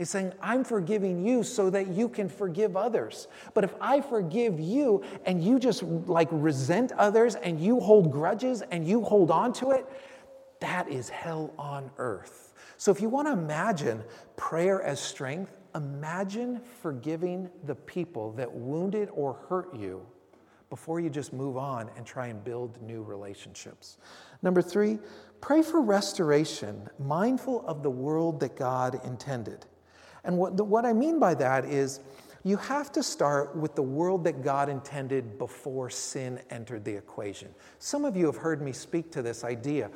He's 0.00 0.08
saying, 0.08 0.32
I'm 0.40 0.64
forgiving 0.64 1.26
you 1.26 1.42
so 1.42 1.68
that 1.68 1.88
you 1.88 2.08
can 2.08 2.30
forgive 2.30 2.74
others. 2.74 3.28
But 3.52 3.64
if 3.64 3.74
I 3.82 4.00
forgive 4.00 4.58
you 4.58 5.04
and 5.26 5.44
you 5.44 5.58
just 5.58 5.82
like 5.82 6.28
resent 6.32 6.92
others 6.92 7.34
and 7.34 7.60
you 7.60 7.80
hold 7.80 8.10
grudges 8.10 8.62
and 8.62 8.88
you 8.88 9.02
hold 9.02 9.30
on 9.30 9.52
to 9.52 9.72
it, 9.72 9.84
that 10.60 10.88
is 10.88 11.10
hell 11.10 11.52
on 11.58 11.90
earth. 11.98 12.54
So 12.78 12.90
if 12.90 13.02
you 13.02 13.10
want 13.10 13.28
to 13.28 13.32
imagine 13.32 14.02
prayer 14.36 14.80
as 14.80 14.98
strength, 14.98 15.58
imagine 15.74 16.62
forgiving 16.80 17.50
the 17.66 17.74
people 17.74 18.32
that 18.32 18.50
wounded 18.50 19.10
or 19.12 19.34
hurt 19.50 19.76
you 19.76 20.00
before 20.70 20.98
you 21.00 21.10
just 21.10 21.34
move 21.34 21.58
on 21.58 21.90
and 21.98 22.06
try 22.06 22.28
and 22.28 22.42
build 22.42 22.80
new 22.80 23.02
relationships. 23.02 23.98
Number 24.40 24.62
three, 24.62 24.98
pray 25.42 25.60
for 25.60 25.82
restoration, 25.82 26.88
mindful 26.98 27.66
of 27.66 27.82
the 27.82 27.90
world 27.90 28.40
that 28.40 28.56
God 28.56 28.98
intended. 29.04 29.66
And 30.24 30.36
what, 30.36 30.56
the, 30.56 30.64
what 30.64 30.84
I 30.84 30.92
mean 30.92 31.18
by 31.18 31.34
that 31.34 31.64
is 31.64 32.00
you 32.42 32.56
have 32.56 32.90
to 32.92 33.02
start 33.02 33.54
with 33.54 33.74
the 33.74 33.82
world 33.82 34.24
that 34.24 34.42
God 34.42 34.70
intended 34.70 35.38
before 35.38 35.90
sin 35.90 36.40
entered 36.48 36.84
the 36.84 36.96
equation. 36.96 37.48
Some 37.78 38.06
of 38.06 38.16
you 38.16 38.24
have 38.26 38.36
heard 38.36 38.62
me 38.62 38.72
speak 38.72 39.12
to 39.12 39.22
this 39.22 39.44
idea. 39.44 39.90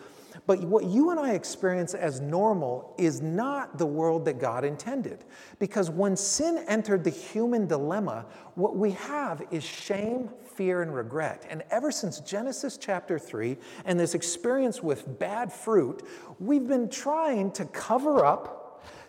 But 0.46 0.60
what 0.60 0.84
you 0.84 1.10
and 1.10 1.18
I 1.18 1.32
experience 1.32 1.94
as 1.94 2.20
normal 2.20 2.94
is 2.98 3.22
not 3.22 3.78
the 3.78 3.87
world 3.87 4.26
that 4.26 4.38
God 4.40 4.64
intended. 4.64 5.24
Because 5.58 5.88
when 5.88 6.16
sin 6.16 6.64
entered 6.68 7.04
the 7.04 7.10
human 7.10 7.66
dilemma, 7.66 8.26
what 8.56 8.76
we 8.76 8.90
have 8.92 9.42
is 9.50 9.64
shame, 9.64 10.28
fear, 10.54 10.82
and 10.82 10.94
regret. 10.94 11.46
And 11.48 11.62
ever 11.70 11.90
since 11.90 12.20
Genesis 12.20 12.76
chapter 12.76 13.18
3 13.18 13.56
and 13.87 13.98
this 13.98 14.14
experience 14.14 14.82
with 14.82 15.18
bad 15.18 15.50
fruit, 15.50 16.02
we've 16.38 16.66
been 16.66 16.90
trying 16.90 17.52
to 17.52 17.64
cover 17.66 18.24
up 18.24 18.63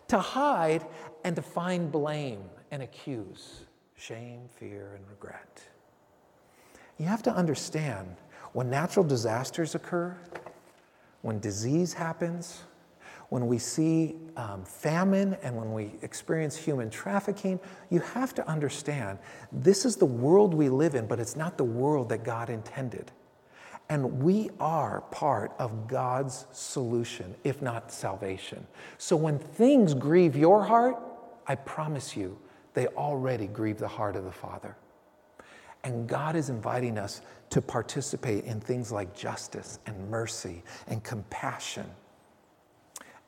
to 0.07 0.19
hide 0.19 0.85
and 1.23 1.35
to 1.35 1.41
find 1.41 1.91
blame 1.91 2.43
and 2.71 2.83
accuse, 2.83 3.61
shame, 3.95 4.41
fear, 4.57 4.95
and 4.95 5.07
regret. 5.09 5.61
You 6.97 7.05
have 7.05 7.23
to 7.23 7.31
understand 7.31 8.15
when 8.53 8.69
natural 8.69 9.05
disasters 9.05 9.75
occur, 9.75 10.15
when 11.21 11.39
disease 11.39 11.93
happens, 11.93 12.61
when 13.29 13.47
we 13.47 13.57
see 13.57 14.15
um, 14.37 14.63
famine 14.63 15.35
and 15.41 15.55
when 15.55 15.73
we 15.73 15.95
experience 16.01 16.55
human 16.55 16.89
trafficking, 16.89 17.59
you 17.89 17.99
have 17.99 18.33
to 18.35 18.47
understand 18.47 19.17
this 19.51 19.85
is 19.85 19.95
the 19.95 20.05
world 20.05 20.53
we 20.53 20.69
live 20.69 20.95
in, 20.95 21.07
but 21.07 21.19
it's 21.19 21.35
not 21.35 21.57
the 21.57 21.63
world 21.63 22.09
that 22.09 22.23
God 22.23 22.49
intended. 22.49 23.11
And 23.89 24.23
we 24.23 24.49
are 24.59 25.01
part 25.11 25.53
of 25.59 25.87
God's 25.87 26.47
solution, 26.51 27.35
if 27.43 27.61
not 27.61 27.91
salvation. 27.91 28.65
So 28.97 29.15
when 29.15 29.37
things 29.37 29.93
grieve 29.93 30.35
your 30.35 30.63
heart, 30.63 30.97
I 31.47 31.55
promise 31.55 32.17
you, 32.17 32.37
they 32.73 32.87
already 32.87 33.47
grieve 33.47 33.77
the 33.77 33.87
heart 33.87 34.15
of 34.15 34.25
the 34.25 34.31
Father. 34.31 34.75
And 35.83 36.07
God 36.07 36.35
is 36.35 36.49
inviting 36.49 36.97
us 36.97 37.21
to 37.51 37.61
participate 37.61 38.45
in 38.45 38.59
things 38.59 38.91
like 38.91 39.15
justice 39.15 39.79
and 39.85 40.09
mercy 40.09 40.63
and 40.87 41.03
compassion. 41.03 41.85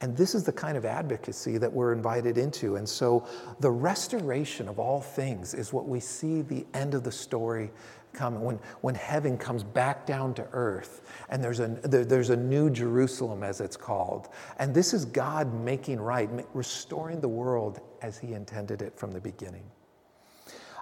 And 0.02 0.16
this 0.16 0.36
is 0.36 0.44
the 0.44 0.52
kind 0.52 0.78
of 0.78 0.86
advocacy 0.86 1.58
that 1.58 1.72
we're 1.72 1.92
invited 1.92 2.38
into. 2.38 2.76
And 2.76 2.88
so 2.88 3.28
the 3.60 3.72
restoration 3.72 4.68
of 4.68 4.80
all 4.80 5.02
things 5.02 5.54
is 5.54 5.74
what 5.74 5.88
we 5.88 6.00
see 6.00 6.42
the 6.42 6.66
end 6.74 6.94
of 6.94 7.04
the 7.04 7.12
story 7.12 7.72
when, 8.20 8.60
when 8.82 8.96
heaven 8.96 9.38
comes 9.38 9.64
back 9.64 10.06
down 10.06 10.34
to 10.36 10.48
earth 10.52 11.02
and 11.30 11.44
there's 11.44 11.60
a, 11.60 11.68
there, 11.84 12.06
there's 12.06 12.30
a 12.30 12.36
new 12.36 12.70
Jerusalem, 12.70 13.44
as 13.44 13.62
it's 13.62 13.78
called. 13.78 14.30
And 14.60 14.74
this 14.74 14.94
is 14.94 15.06
God 15.06 15.54
making 15.54 16.00
right, 16.00 16.30
restoring 16.54 17.22
the 17.22 17.28
world 17.28 17.80
as 18.02 18.18
He 18.18 18.34
intended 18.34 18.82
it 18.82 18.98
from 18.98 19.12
the 19.12 19.22
beginning. 19.22 19.64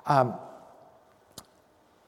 Um, 0.05 0.35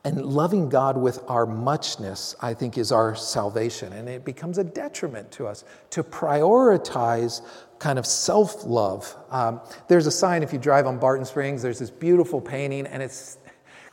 and 0.06 0.26
loving 0.26 0.70
God 0.70 0.98
with 0.98 1.20
our 1.28 1.46
muchness, 1.46 2.34
I 2.42 2.54
think, 2.54 2.78
is 2.78 2.94
our 2.94 3.14
salvation. 3.14 3.92
And 3.92 4.08
it 4.08 4.24
becomes 4.24 4.58
a 4.58 4.64
detriment 4.64 5.32
to 5.34 5.48
us 5.48 5.66
to 5.90 6.02
prioritize 6.02 7.42
kind 7.80 8.00
of 8.00 8.06
self 8.06 8.64
love. 8.66 9.14
Um, 9.30 9.60
there's 9.90 10.08
a 10.08 10.12
sign 10.12 10.44
if 10.44 10.54
you 10.54 10.60
drive 10.60 10.88
on 10.88 10.98
Barton 10.98 11.26
Springs, 11.26 11.62
there's 11.62 11.80
this 11.80 11.90
beautiful 11.90 12.40
painting, 12.40 12.88
and 12.88 13.04
it's, 13.04 13.38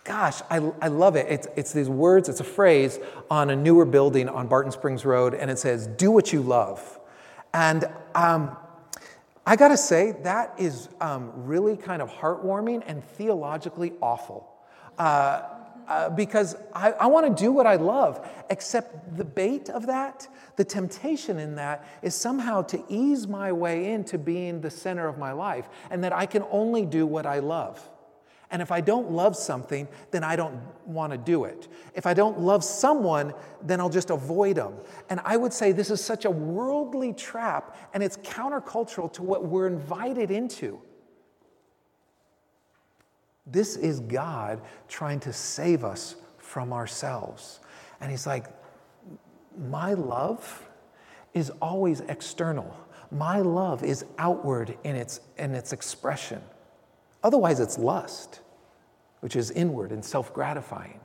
gosh, 0.04 0.42
I, 0.50 0.56
I 0.80 0.88
love 0.88 1.16
it. 1.16 1.26
It's, 1.28 1.48
it's 1.56 1.72
these 1.72 1.88
words, 1.88 2.28
it's 2.28 2.40
a 2.40 2.44
phrase 2.44 2.98
on 3.30 3.50
a 3.50 3.56
newer 3.56 3.86
building 3.86 4.28
on 4.28 4.46
Barton 4.46 4.70
Springs 4.70 5.04
Road, 5.04 5.34
and 5.34 5.50
it 5.50 5.58
says, 5.58 5.86
Do 5.86 6.10
what 6.10 6.32
you 6.32 6.42
love. 6.42 7.00
And 7.54 7.86
um, 8.14 8.56
I 9.46 9.56
gotta 9.56 9.76
say, 9.76 10.12
that 10.22 10.54
is 10.58 10.88
um, 11.00 11.32
really 11.34 11.76
kind 11.76 12.02
of 12.02 12.10
heartwarming 12.10 12.82
and 12.86 13.02
theologically 13.02 13.92
awful. 14.00 14.50
Uh, 14.98 15.42
uh, 15.86 16.08
because 16.08 16.56
I, 16.74 16.92
I 16.92 17.06
want 17.08 17.36
to 17.36 17.42
do 17.42 17.52
what 17.52 17.66
I 17.66 17.76
love, 17.76 18.26
except 18.48 19.18
the 19.18 19.24
bait 19.24 19.68
of 19.68 19.86
that, 19.86 20.26
the 20.56 20.64
temptation 20.64 21.38
in 21.38 21.56
that, 21.56 21.86
is 22.00 22.14
somehow 22.14 22.62
to 22.62 22.82
ease 22.88 23.26
my 23.28 23.52
way 23.52 23.92
into 23.92 24.16
being 24.16 24.62
the 24.62 24.70
center 24.70 25.06
of 25.06 25.18
my 25.18 25.32
life, 25.32 25.68
and 25.90 26.02
that 26.02 26.14
I 26.14 26.24
can 26.24 26.42
only 26.50 26.86
do 26.86 27.06
what 27.06 27.26
I 27.26 27.40
love. 27.40 27.86
And 28.54 28.62
if 28.62 28.70
I 28.70 28.80
don't 28.80 29.10
love 29.10 29.34
something, 29.34 29.88
then 30.12 30.22
I 30.22 30.36
don't 30.36 30.60
want 30.86 31.10
to 31.10 31.18
do 31.18 31.42
it. 31.42 31.66
If 31.92 32.06
I 32.06 32.14
don't 32.14 32.38
love 32.38 32.62
someone, 32.62 33.34
then 33.60 33.80
I'll 33.80 33.90
just 33.90 34.10
avoid 34.10 34.54
them. 34.54 34.74
And 35.10 35.20
I 35.24 35.36
would 35.36 35.52
say 35.52 35.72
this 35.72 35.90
is 35.90 36.00
such 36.00 36.24
a 36.24 36.30
worldly 36.30 37.12
trap, 37.14 37.76
and 37.92 38.00
it's 38.00 38.16
countercultural 38.18 39.12
to 39.14 39.24
what 39.24 39.44
we're 39.44 39.66
invited 39.66 40.30
into. 40.30 40.80
This 43.44 43.74
is 43.74 43.98
God 43.98 44.62
trying 44.86 45.18
to 45.20 45.32
save 45.32 45.82
us 45.82 46.14
from 46.38 46.72
ourselves. 46.72 47.58
And 48.00 48.08
He's 48.08 48.24
like, 48.24 48.46
My 49.58 49.94
love 49.94 50.64
is 51.32 51.50
always 51.60 52.02
external. 52.02 52.72
My 53.10 53.40
love 53.40 53.82
is 53.82 54.04
outward 54.16 54.78
in 54.84 54.94
its, 54.94 55.18
in 55.38 55.56
its 55.56 55.72
expression. 55.72 56.40
Otherwise, 57.24 57.58
it's 57.58 57.78
lust, 57.78 58.40
which 59.24 59.37
is 59.37 59.50
inward 59.52 59.90
and 59.90 60.04
self 60.04 60.34
gratifying. 60.34 61.00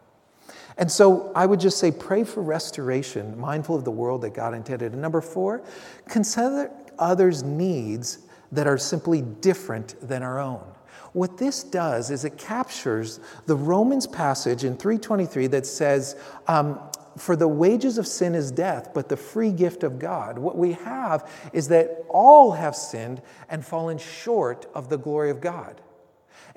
And 0.78 0.92
so 0.92 1.32
I 1.34 1.46
would 1.46 1.62
just 1.62 1.78
say, 1.78 1.90
pray 1.90 2.26
for 2.26 2.44
restoration, 2.44 3.40
mindful 3.40 3.78
of 3.78 3.86
the 3.86 3.92
world 3.92 4.24
that 4.24 4.34
God 4.34 4.54
intended. 4.54 4.92
And 4.92 5.02
number 5.02 5.22
four, 5.22 5.64
consider 6.10 6.70
others' 7.00 7.44
needs 7.44 8.20
that 8.52 8.68
are 8.68 8.78
simply 8.78 9.22
different 9.22 9.96
than 10.06 10.22
our 10.22 10.38
own. 10.38 10.66
What 11.14 11.38
this 11.38 11.64
does 11.64 12.12
is 12.12 12.26
it 12.26 12.38
captures 12.38 13.22
the 13.46 13.56
Romans 13.56 14.06
passage 14.06 14.66
in 14.66 14.76
323 14.76 15.48
that 15.48 15.66
says, 15.66 16.18
um, 16.50 16.78
For 17.16 17.38
the 17.38 17.48
wages 17.48 17.98
of 17.98 18.06
sin 18.06 18.36
is 18.36 18.52
death, 18.52 18.90
but 18.94 19.08
the 19.08 19.16
free 19.16 19.54
gift 19.54 19.84
of 19.84 19.98
God. 19.98 20.38
What 20.38 20.58
we 20.58 20.74
have 20.74 21.32
is 21.54 21.70
that 21.70 22.04
all 22.10 22.52
have 22.52 22.76
sinned 22.76 23.22
and 23.48 23.66
fallen 23.66 23.98
short 23.98 24.66
of 24.76 24.90
the 24.90 24.98
glory 24.98 25.30
of 25.30 25.40
God. 25.40 25.80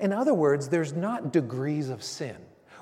In 0.03 0.11
other 0.11 0.33
words, 0.33 0.67
there's 0.67 0.91
not 0.91 1.31
degrees 1.31 1.87
of 1.87 2.03
sin. 2.03 2.35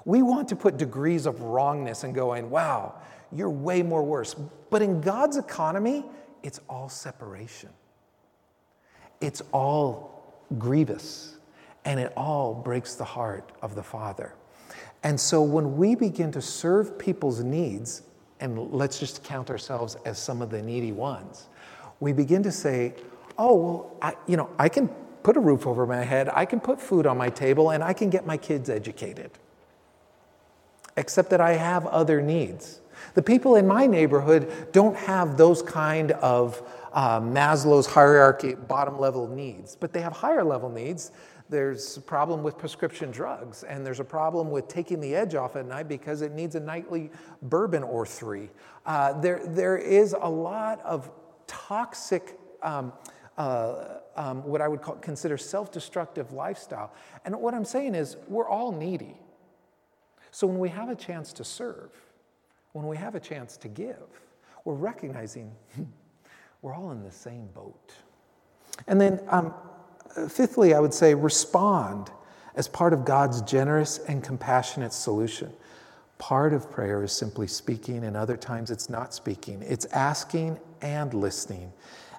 We 0.05 0.23
want 0.23 0.49
to 0.49 0.55
put 0.55 0.77
degrees 0.77 1.27
of 1.27 1.39
wrongness 1.41 2.03
and 2.03 2.15
going, 2.15 2.49
wow, 2.49 2.95
you're 3.31 3.51
way 3.51 3.83
more 3.83 4.01
worse. 4.01 4.33
But 4.71 4.81
in 4.81 5.01
God's 5.01 5.37
economy, 5.37 6.03
it's 6.41 6.59
all 6.67 6.89
separation. 6.89 7.69
It's 9.21 9.43
all 9.51 10.33
grievous 10.57 11.37
and 11.85 11.99
it 11.99 12.11
all 12.17 12.55
breaks 12.55 12.95
the 12.95 13.05
heart 13.05 13.51
of 13.61 13.75
the 13.75 13.83
Father. 13.83 14.33
And 15.03 15.19
so 15.19 15.43
when 15.43 15.77
we 15.77 15.93
begin 15.93 16.31
to 16.31 16.41
serve 16.41 16.97
people's 16.97 17.43
needs, 17.43 18.01
and 18.39 18.71
let's 18.71 18.99
just 18.99 19.23
count 19.23 19.51
ourselves 19.51 19.95
as 20.05 20.17
some 20.17 20.41
of 20.41 20.49
the 20.49 20.63
needy 20.63 20.91
ones, 20.91 21.49
we 21.99 22.13
begin 22.13 22.41
to 22.41 22.51
say, 22.51 22.95
oh, 23.37 23.55
well, 23.55 23.97
I, 24.01 24.13
you 24.25 24.37
know, 24.37 24.49
I 24.57 24.69
can 24.69 24.89
put 25.23 25.37
a 25.37 25.39
roof 25.39 25.67
over 25.67 25.85
my 25.85 26.03
head, 26.03 26.29
I 26.33 26.45
can 26.45 26.59
put 26.59 26.81
food 26.81 27.05
on 27.05 27.17
my 27.17 27.29
table, 27.29 27.71
and 27.71 27.83
I 27.83 27.93
can 27.93 28.09
get 28.09 28.25
my 28.25 28.37
kids 28.37 28.69
educated. 28.69 29.31
Except 30.97 31.29
that 31.29 31.41
I 31.41 31.53
have 31.53 31.85
other 31.87 32.21
needs. 32.21 32.81
The 33.13 33.21
people 33.21 33.55
in 33.55 33.67
my 33.67 33.87
neighborhood 33.87 34.71
don't 34.71 34.95
have 34.95 35.37
those 35.37 35.61
kind 35.61 36.11
of 36.11 36.61
uh, 36.93 37.19
Maslow's 37.19 37.87
hierarchy, 37.87 38.53
bottom 38.53 38.99
level 38.99 39.27
needs, 39.27 39.75
but 39.75 39.93
they 39.93 40.01
have 40.01 40.13
higher 40.13 40.43
level 40.43 40.69
needs 40.69 41.11
there's 41.51 41.97
a 41.97 42.01
problem 42.01 42.43
with 42.43 42.57
prescription 42.57 43.11
drugs, 43.11 43.63
and 43.63 43.85
there's 43.85 43.99
a 43.99 44.05
problem 44.05 44.51
with 44.51 44.69
taking 44.69 45.01
the 45.01 45.13
edge 45.13 45.35
off 45.35 45.57
at 45.57 45.65
night 45.65 45.89
because 45.89 46.21
it 46.21 46.31
needs 46.31 46.55
a 46.55 46.61
nightly 46.61 47.11
bourbon 47.41 47.83
or 47.83 48.05
three. 48.05 48.49
Uh, 48.85 49.19
there, 49.19 49.45
there 49.45 49.77
is 49.77 50.15
a 50.19 50.29
lot 50.29 50.81
of 50.85 51.11
toxic, 51.47 52.39
um, 52.63 52.93
uh, 53.41 53.99
um, 54.15 54.43
what 54.43 54.61
I 54.61 54.67
would 54.67 54.81
call, 54.81 54.95
consider 54.95 55.37
self 55.37 55.71
destructive 55.71 56.33
lifestyle. 56.33 56.93
And 57.25 57.35
what 57.39 57.53
I'm 57.53 57.65
saying 57.65 57.95
is, 57.95 58.17
we're 58.27 58.47
all 58.47 58.71
needy. 58.71 59.17
So 60.31 60.47
when 60.47 60.59
we 60.59 60.69
have 60.69 60.89
a 60.89 60.95
chance 60.95 61.33
to 61.33 61.43
serve, 61.43 61.91
when 62.73 62.87
we 62.87 62.97
have 62.97 63.15
a 63.15 63.19
chance 63.19 63.57
to 63.57 63.67
give, 63.67 64.07
we're 64.63 64.75
recognizing 64.75 65.51
we're 66.61 66.73
all 66.73 66.91
in 66.91 67.03
the 67.03 67.11
same 67.11 67.47
boat. 67.47 67.93
And 68.87 68.99
then 68.99 69.19
um, 69.27 69.53
Fifthly, 70.29 70.73
I 70.73 70.79
would 70.79 70.93
say 70.93 71.13
respond 71.13 72.11
as 72.55 72.67
part 72.67 72.93
of 72.93 73.05
God's 73.05 73.41
generous 73.43 73.99
and 73.99 74.23
compassionate 74.23 74.93
solution. 74.93 75.51
Part 76.17 76.53
of 76.53 76.69
prayer 76.69 77.03
is 77.03 77.11
simply 77.11 77.47
speaking, 77.47 78.03
and 78.03 78.15
other 78.17 78.37
times 78.37 78.71
it's 78.71 78.89
not 78.89 79.13
speaking. 79.13 79.63
It's 79.63 79.85
asking 79.85 80.59
and 80.81 81.13
listening. 81.13 81.71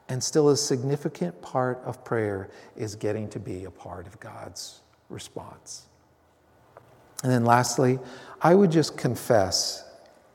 And 0.08 0.22
still, 0.22 0.50
a 0.50 0.56
significant 0.56 1.40
part 1.42 1.80
of 1.84 2.04
prayer 2.04 2.50
is 2.76 2.94
getting 2.94 3.28
to 3.30 3.38
be 3.38 3.64
a 3.64 3.70
part 3.70 4.06
of 4.06 4.18
God's 4.20 4.80
response. 5.08 5.86
And 7.22 7.30
then, 7.30 7.44
lastly, 7.44 7.98
I 8.40 8.54
would 8.54 8.70
just 8.70 8.96
confess 8.96 9.84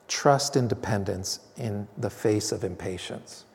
trust 0.08 0.56
and 0.56 0.69
dependence 0.69 1.41
in 1.58 1.88
the 1.97 2.10
face 2.10 2.51
of 2.51 2.63
impatience. 2.63 3.45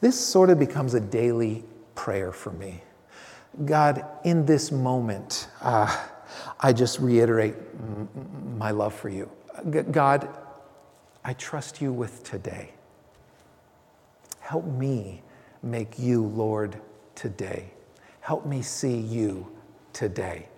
This 0.00 0.18
sort 0.18 0.48
of 0.48 0.58
becomes 0.58 0.94
a 0.94 1.00
daily 1.00 1.62
prayer 1.94 2.32
for 2.32 2.50
me. 2.52 2.82
God, 3.66 4.04
in 4.24 4.46
this 4.46 4.72
moment, 4.72 5.48
uh, 5.60 5.94
I 6.58 6.72
just 6.72 6.98
reiterate 7.00 7.54
m- 7.54 8.08
my 8.56 8.70
love 8.70 8.94
for 8.94 9.10
you. 9.10 9.30
God, 9.90 10.28
I 11.22 11.34
trust 11.34 11.82
you 11.82 11.92
with 11.92 12.24
today. 12.24 12.70
Help 14.40 14.64
me 14.64 15.22
make 15.62 15.98
you 15.98 16.24
Lord 16.24 16.80
today. 17.14 17.70
Help 18.20 18.46
me 18.46 18.62
see 18.62 18.96
you 18.96 19.50
today. 19.92 20.48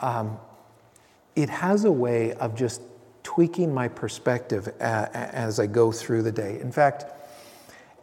Um, 0.00 0.38
it 1.36 1.48
has 1.48 1.84
a 1.84 1.92
way 1.92 2.32
of 2.34 2.54
just 2.54 2.82
tweaking 3.22 3.72
my 3.72 3.88
perspective 3.88 4.68
as 4.80 5.60
I 5.60 5.66
go 5.66 5.92
through 5.92 6.22
the 6.22 6.32
day. 6.32 6.60
In 6.60 6.72
fact, 6.72 7.04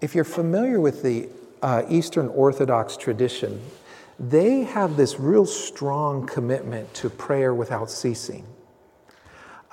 if 0.02 0.16
you're 0.16 0.24
familiar 0.24 0.80
with 0.80 1.04
the 1.04 1.30
uh, 1.62 1.84
Eastern 1.90 2.28
Orthodox 2.30 2.98
tradition, 2.98 3.62
they 4.20 4.64
have 4.64 4.98
this 4.98 5.20
real 5.20 5.46
strong 5.46 6.26
commitment 6.26 6.92
to 6.96 7.10
prayer 7.10 7.54
without 7.54 7.92
ceasing. 7.92 8.46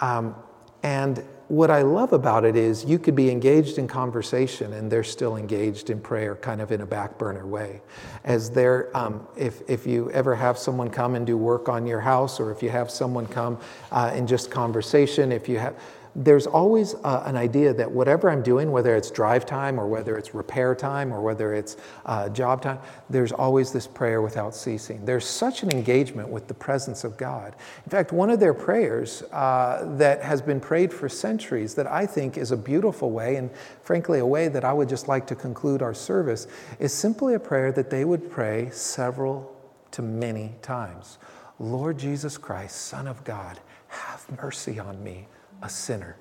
Um, 0.01 0.35
and 0.83 1.25
what 1.49 1.71
I 1.71 1.83
love 1.83 2.13
about 2.13 2.45
it 2.45 2.57
is 2.57 2.85
you 2.85 2.99
could 2.99 3.15
be 3.15 3.31
engaged 3.31 3.79
in 3.79 3.87
conversation 3.87 4.73
and 4.73 4.91
they're 4.91 5.05
still 5.05 5.37
engaged 5.37 5.91
in 5.91 6.01
prayer, 6.01 6.37
kind 6.37 6.61
of 6.61 6.73
in 6.73 6.81
a 6.81 6.87
back 6.87 7.19
burner 7.19 7.47
way. 7.47 7.83
As 8.25 8.51
they're, 8.51 8.95
um, 8.97 9.27
if, 9.37 9.63
if 9.69 9.87
you 9.87 10.11
ever 10.13 10.35
have 10.35 10.57
someone 10.57 10.89
come 10.89 11.15
and 11.15 11.27
do 11.27 11.37
work 11.37 11.69
on 11.69 11.87
your 11.87 12.01
house, 12.01 12.41
or 12.41 12.51
if 12.51 12.63
you 12.63 12.71
have 12.71 12.91
someone 12.91 13.27
come 13.27 13.59
uh, 13.93 14.13
in 14.15 14.27
just 14.27 14.51
conversation, 14.51 15.33
if 15.33 15.49
you 15.49 15.59
have, 15.59 15.77
there's 16.17 16.47
always 16.47 16.95
uh, 17.03 17.25
an 17.27 17.37
idea 17.37 17.75
that 17.75 17.91
whatever 17.91 18.31
I'm 18.31 18.43
doing, 18.43 18.71
whether 18.71 18.95
it's 18.95 19.11
drive 19.11 19.45
time 19.45 19.81
or 19.81 19.89
whether 19.89 20.17
it's 20.17 20.35
repair 20.35 20.75
time 20.75 21.13
or 21.13 21.21
whether 21.21 21.55
it's 21.55 21.77
uh, 22.07 22.29
job 22.29 22.63
time, 22.63 22.79
there's 23.11 23.33
always 23.33 23.73
this 23.73 23.87
prayer 23.87 24.23
without 24.23 24.55
ceasing. 24.55 25.05
There's 25.05 25.27
such 25.27 25.63
an 25.65 25.73
engagement 25.73 26.29
with 26.29 26.47
the 26.47 26.55
presence 26.55 27.03
of 27.03 27.17
God. 27.17 27.57
In 27.85 27.91
fact, 27.91 28.13
one 28.13 28.31
of 28.31 28.39
their 28.39 28.55
prayers 28.55 29.23
uh, 29.33 29.95
that 29.97 30.23
has 30.23 30.41
been 30.41 30.61
prayed 30.61 30.93
for 30.93 31.09
centuries 31.09 31.75
that 31.75 31.87
I 31.89 32.07
think 32.07 32.39
is 32.39 32.53
a 32.53 32.57
beautiful 32.57 33.11
way, 33.11 33.37
and 33.37 33.51
frankly, 33.83 34.21
a 34.21 34.27
way 34.27 34.47
that 34.49 34.65
I 34.65 34.73
would 34.73 34.89
just 34.89 35.09
like 35.09 35.27
to 35.29 35.35
conclude 35.35 35.83
our 35.83 35.95
service, 35.95 36.47
is 36.79 36.93
simply 36.93 37.35
a 37.35 37.41
prayer 37.41 37.73
that 37.73 37.91
they 37.91 38.05
would 38.05 38.31
pray 38.31 38.71
several 38.71 39.53
to 39.91 40.03
many 40.03 40.55
times. 40.63 41.19
Lord 41.59 41.99
Jesus 41.99 42.37
Christ, 42.37 42.77
Son 42.77 43.07
of 43.07 43.23
God, 43.25 43.61
have 43.89 44.27
mercy 44.43 44.79
on 44.79 45.03
me, 45.03 45.27
a 45.65 45.69
sinner. 45.69 46.17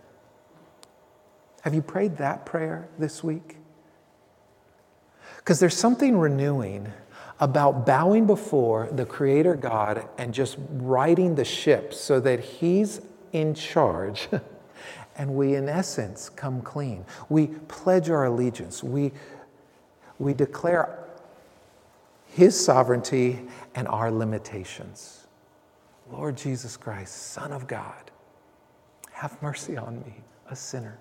Have 1.62 1.76
you 1.76 1.82
prayed 1.82 2.18
that 2.18 2.46
prayer 2.46 2.88
this 2.98 3.24
week? 3.24 3.58
Because 5.38 5.60
there's 5.60 5.78
something 5.78 6.18
renewing 6.18 6.92
about 7.40 7.86
bowing 7.86 8.26
before 8.26 8.88
the 8.92 9.06
Creator 9.06 9.56
God 9.56 10.08
and 10.18 10.34
just 10.34 10.58
riding 10.70 11.36
the 11.36 11.44
ship 11.44 11.94
so 11.94 12.20
that 12.22 12.40
He's 12.40 13.02
in 13.34 13.54
charge. 13.54 14.30
and 15.18 15.36
we, 15.36 15.56
in 15.56 15.68
essence, 15.68 16.30
come 16.30 16.62
clean. 16.62 17.06
We 17.28 17.48
pledge 17.68 18.10
our 18.10 18.26
allegiance. 18.26 18.82
We, 18.82 19.12
we 20.20 20.34
declare 20.34 21.00
His 22.28 22.58
sovereignty 22.64 23.42
and 23.76 23.90
our 23.90 24.10
limitations. 24.10 25.28
Lord 26.10 26.38
Jesus 26.38 26.78
Christ, 26.78 27.32
Son 27.34 27.52
of 27.52 27.68
God, 27.68 28.12
have 29.14 29.42
mercy 29.42 29.78
on 29.78 30.00
me, 30.02 30.16
a 30.50 30.56
sinner. 30.56 31.00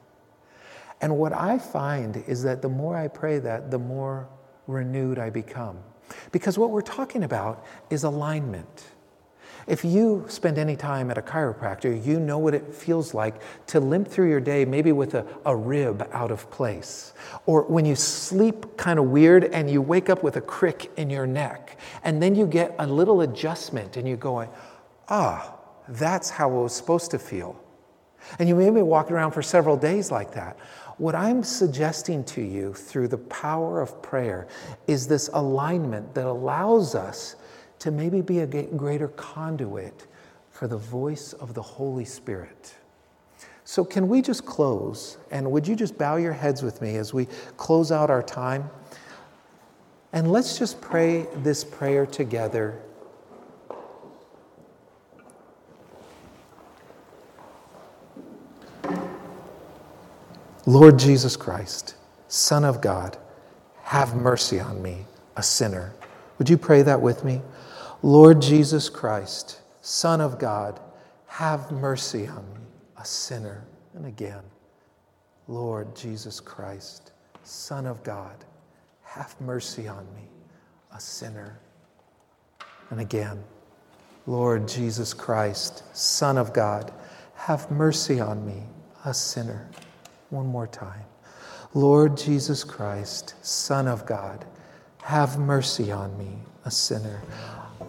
And 1.00 1.18
what 1.18 1.32
I 1.32 1.58
find 1.58 2.22
is 2.28 2.42
that 2.44 2.62
the 2.62 2.68
more 2.68 2.96
I 2.96 3.08
pray 3.08 3.40
that, 3.40 3.70
the 3.70 3.78
more 3.78 4.28
renewed 4.66 5.18
I 5.18 5.30
become. 5.30 5.78
Because 6.30 6.58
what 6.58 6.70
we're 6.70 6.80
talking 6.80 7.24
about 7.24 7.66
is 7.90 8.04
alignment. 8.04 8.84
If 9.66 9.84
you 9.84 10.24
spend 10.28 10.58
any 10.58 10.74
time 10.74 11.10
at 11.10 11.18
a 11.18 11.22
chiropractor, 11.22 12.04
you 12.04 12.18
know 12.18 12.38
what 12.38 12.54
it 12.54 12.74
feels 12.74 13.14
like 13.14 13.40
to 13.68 13.80
limp 13.80 14.08
through 14.08 14.28
your 14.28 14.40
day, 14.40 14.64
maybe 14.64 14.90
with 14.90 15.14
a, 15.14 15.26
a 15.44 15.54
rib 15.54 16.08
out 16.12 16.30
of 16.30 16.50
place. 16.50 17.12
Or 17.46 17.62
when 17.62 17.84
you 17.84 17.94
sleep 17.94 18.76
kind 18.76 18.98
of 18.98 19.06
weird 19.06 19.44
and 19.44 19.70
you 19.70 19.80
wake 19.80 20.10
up 20.10 20.22
with 20.22 20.36
a 20.36 20.40
crick 20.40 20.90
in 20.96 21.10
your 21.10 21.26
neck. 21.26 21.78
And 22.02 22.20
then 22.20 22.34
you 22.34 22.46
get 22.46 22.74
a 22.78 22.86
little 22.86 23.20
adjustment 23.20 23.96
and 23.96 24.08
you 24.08 24.16
go, 24.16 24.48
ah, 25.08 25.54
that's 25.88 26.30
how 26.30 26.50
it 26.50 26.62
was 26.62 26.74
supposed 26.74 27.12
to 27.12 27.18
feel. 27.18 27.61
And 28.38 28.48
you 28.48 28.54
may 28.54 28.70
be 28.70 28.82
walking 28.82 29.14
around 29.14 29.32
for 29.32 29.42
several 29.42 29.76
days 29.76 30.10
like 30.10 30.32
that. 30.34 30.58
What 30.98 31.14
I'm 31.14 31.42
suggesting 31.42 32.24
to 32.24 32.42
you 32.42 32.74
through 32.74 33.08
the 33.08 33.18
power 33.18 33.80
of 33.80 34.02
prayer 34.02 34.46
is 34.86 35.06
this 35.06 35.28
alignment 35.32 36.14
that 36.14 36.26
allows 36.26 36.94
us 36.94 37.36
to 37.80 37.90
maybe 37.90 38.20
be 38.20 38.40
a 38.40 38.46
greater 38.46 39.08
conduit 39.08 40.06
for 40.50 40.68
the 40.68 40.76
voice 40.76 41.32
of 41.32 41.54
the 41.54 41.62
Holy 41.62 42.04
Spirit. 42.04 42.74
So, 43.64 43.84
can 43.84 44.08
we 44.08 44.22
just 44.22 44.44
close? 44.44 45.18
And 45.30 45.50
would 45.50 45.66
you 45.66 45.74
just 45.74 45.96
bow 45.96 46.16
your 46.16 46.32
heads 46.32 46.62
with 46.62 46.82
me 46.82 46.96
as 46.96 47.14
we 47.14 47.26
close 47.56 47.90
out 47.90 48.10
our 48.10 48.22
time? 48.22 48.70
And 50.12 50.30
let's 50.30 50.58
just 50.58 50.80
pray 50.80 51.26
this 51.36 51.64
prayer 51.64 52.04
together 52.04 52.80
Lord 60.66 60.96
Jesus 60.96 61.36
Christ, 61.36 61.96
Son 62.28 62.64
of 62.64 62.80
God, 62.80 63.16
have 63.82 64.14
mercy 64.14 64.60
on 64.60 64.80
me, 64.80 65.06
a 65.36 65.42
sinner. 65.42 65.92
Would 66.38 66.48
you 66.48 66.56
pray 66.56 66.82
that 66.82 67.00
with 67.00 67.24
me? 67.24 67.42
Lord 68.00 68.40
Jesus 68.40 68.88
Christ, 68.88 69.60
Son 69.80 70.20
of 70.20 70.38
God, 70.38 70.78
have 71.26 71.72
mercy 71.72 72.28
on 72.28 72.44
me, 72.54 72.60
a 72.96 73.04
sinner. 73.04 73.64
And 73.94 74.06
again, 74.06 74.42
Lord 75.48 75.96
Jesus 75.96 76.38
Christ, 76.38 77.10
Son 77.42 77.84
of 77.84 78.04
God, 78.04 78.44
have 79.02 79.34
mercy 79.40 79.88
on 79.88 80.06
me, 80.14 80.28
a 80.94 81.00
sinner. 81.00 81.58
And 82.90 83.00
again, 83.00 83.42
Lord 84.28 84.68
Jesus 84.68 85.12
Christ, 85.12 85.82
Son 85.96 86.38
of 86.38 86.52
God, 86.52 86.92
have 87.34 87.68
mercy 87.68 88.20
on 88.20 88.46
me, 88.46 88.62
a 89.04 89.12
sinner 89.12 89.68
one 90.32 90.46
more 90.46 90.66
time. 90.66 91.04
Lord 91.74 92.16
Jesus 92.16 92.64
Christ, 92.64 93.34
Son 93.42 93.86
of 93.86 94.06
God, 94.06 94.44
have 95.02 95.38
mercy 95.38 95.92
on 95.92 96.16
me, 96.18 96.38
a 96.64 96.70
sinner. 96.70 97.22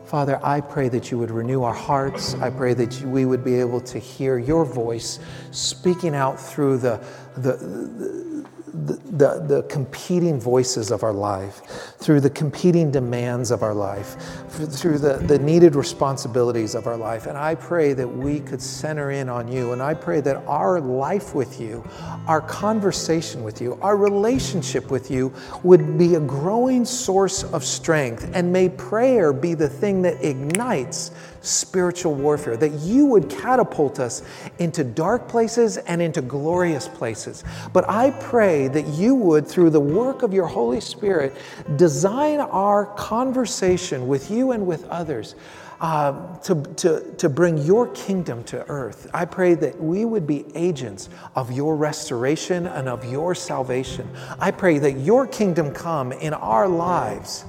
Father, 0.05 0.39
I 0.43 0.61
pray 0.61 0.89
that 0.89 1.09
you 1.09 1.17
would 1.17 1.31
renew 1.31 1.63
our 1.63 1.73
hearts. 1.73 2.35
I 2.35 2.49
pray 2.49 2.73
that 2.75 3.01
we 3.01 3.25
would 3.25 3.43
be 3.43 3.55
able 3.55 3.81
to 3.81 3.99
hear 3.99 4.37
your 4.37 4.65
voice 4.65 5.19
speaking 5.51 6.15
out 6.15 6.39
through 6.39 6.79
the, 6.79 7.03
the, 7.35 7.53
the 7.53 8.32
the, 8.73 8.93
the, 8.93 9.45
the, 9.47 9.63
competing 9.69 10.39
voices 10.39 10.89
of 10.89 11.03
our 11.03 11.13
life, 11.13 11.61
through 11.99 12.19
the 12.21 12.29
competing 12.29 12.89
demands 12.89 13.51
of 13.51 13.61
our 13.61 13.73
life, 13.73 14.15
through 14.49 14.97
the, 14.97 15.17
the 15.17 15.37
needed 15.37 15.75
responsibilities 15.75 16.73
of 16.73 16.87
our 16.87 16.97
life. 16.97 17.27
And 17.27 17.37
I 17.37 17.53
pray 17.53 17.93
that 17.93 18.07
we 18.07 18.39
could 18.39 18.61
center 18.61 19.11
in 19.11 19.29
on 19.29 19.47
you. 19.47 19.73
And 19.73 19.81
I 19.81 19.93
pray 19.93 20.21
that 20.21 20.37
our 20.47 20.81
life 20.81 21.35
with 21.35 21.61
you, 21.61 21.87
our 22.25 22.41
conversation 22.41 23.43
with 23.43 23.61
you, 23.61 23.77
our 23.81 23.95
relationship 23.95 24.89
with 24.89 25.11
you 25.11 25.31
would 25.61 25.97
be 25.99 26.15
a 26.15 26.19
growing 26.19 26.83
source 26.83 27.43
of 27.43 27.63
strength. 27.63 28.31
And 28.33 28.51
may 28.51 28.69
prayer 28.69 29.33
be 29.33 29.53
the 29.53 29.69
thing 29.69 30.01
that 30.01 30.23
ignites 30.25 31.11
spiritual 31.43 32.15
warfare, 32.15 32.57
that 32.57 32.71
you 32.79 33.05
would 33.05 33.29
catapult 33.29 33.99
us 33.99 34.23
into 34.59 34.83
dark 34.83 35.27
places 35.27 35.77
and 35.77 36.01
into 36.01 36.21
glorious 36.21 36.87
places. 36.87 37.43
But 37.73 37.87
I 37.87 38.11
pray 38.11 38.69
that 38.69 38.87
you 38.87 39.13
would, 39.13 39.45
through 39.45 39.69
the 39.69 39.79
work 39.79 40.23
of 40.23 40.33
your 40.33 40.47
Holy 40.47 40.81
Spirit, 40.81 41.35
design 41.75 42.39
our 42.39 42.85
conversation 42.95 44.07
with 44.07 44.31
you 44.31 44.51
and 44.51 44.65
with 44.65 44.85
others. 44.85 45.35
Uh, 45.81 46.37
to, 46.37 46.63
to, 46.77 47.13
to 47.17 47.27
bring 47.27 47.57
your 47.57 47.87
kingdom 47.89 48.41
to 48.45 48.65
earth. 48.69 49.09
I 49.13 49.25
pray 49.25 49.53
that 49.55 49.77
we 49.81 50.05
would 50.05 50.25
be 50.25 50.45
agents 50.55 51.09
of 51.35 51.51
your 51.51 51.75
restoration 51.75 52.67
and 52.67 52.87
of 52.87 53.03
your 53.03 53.35
salvation. 53.35 54.07
I 54.39 54.51
pray 54.51 54.79
that 54.79 54.99
your 54.99 55.27
kingdom 55.27 55.73
come 55.73 56.13
in 56.13 56.33
our 56.33 56.69
lives 56.69 57.43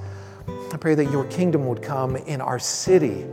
I 0.75 0.77
pray 0.77 0.97
that 0.97 1.13
your 1.13 1.25
kingdom 1.27 1.67
would 1.67 1.81
come 1.81 2.17
in 2.17 2.41
our 2.41 2.59
city. 2.59 3.27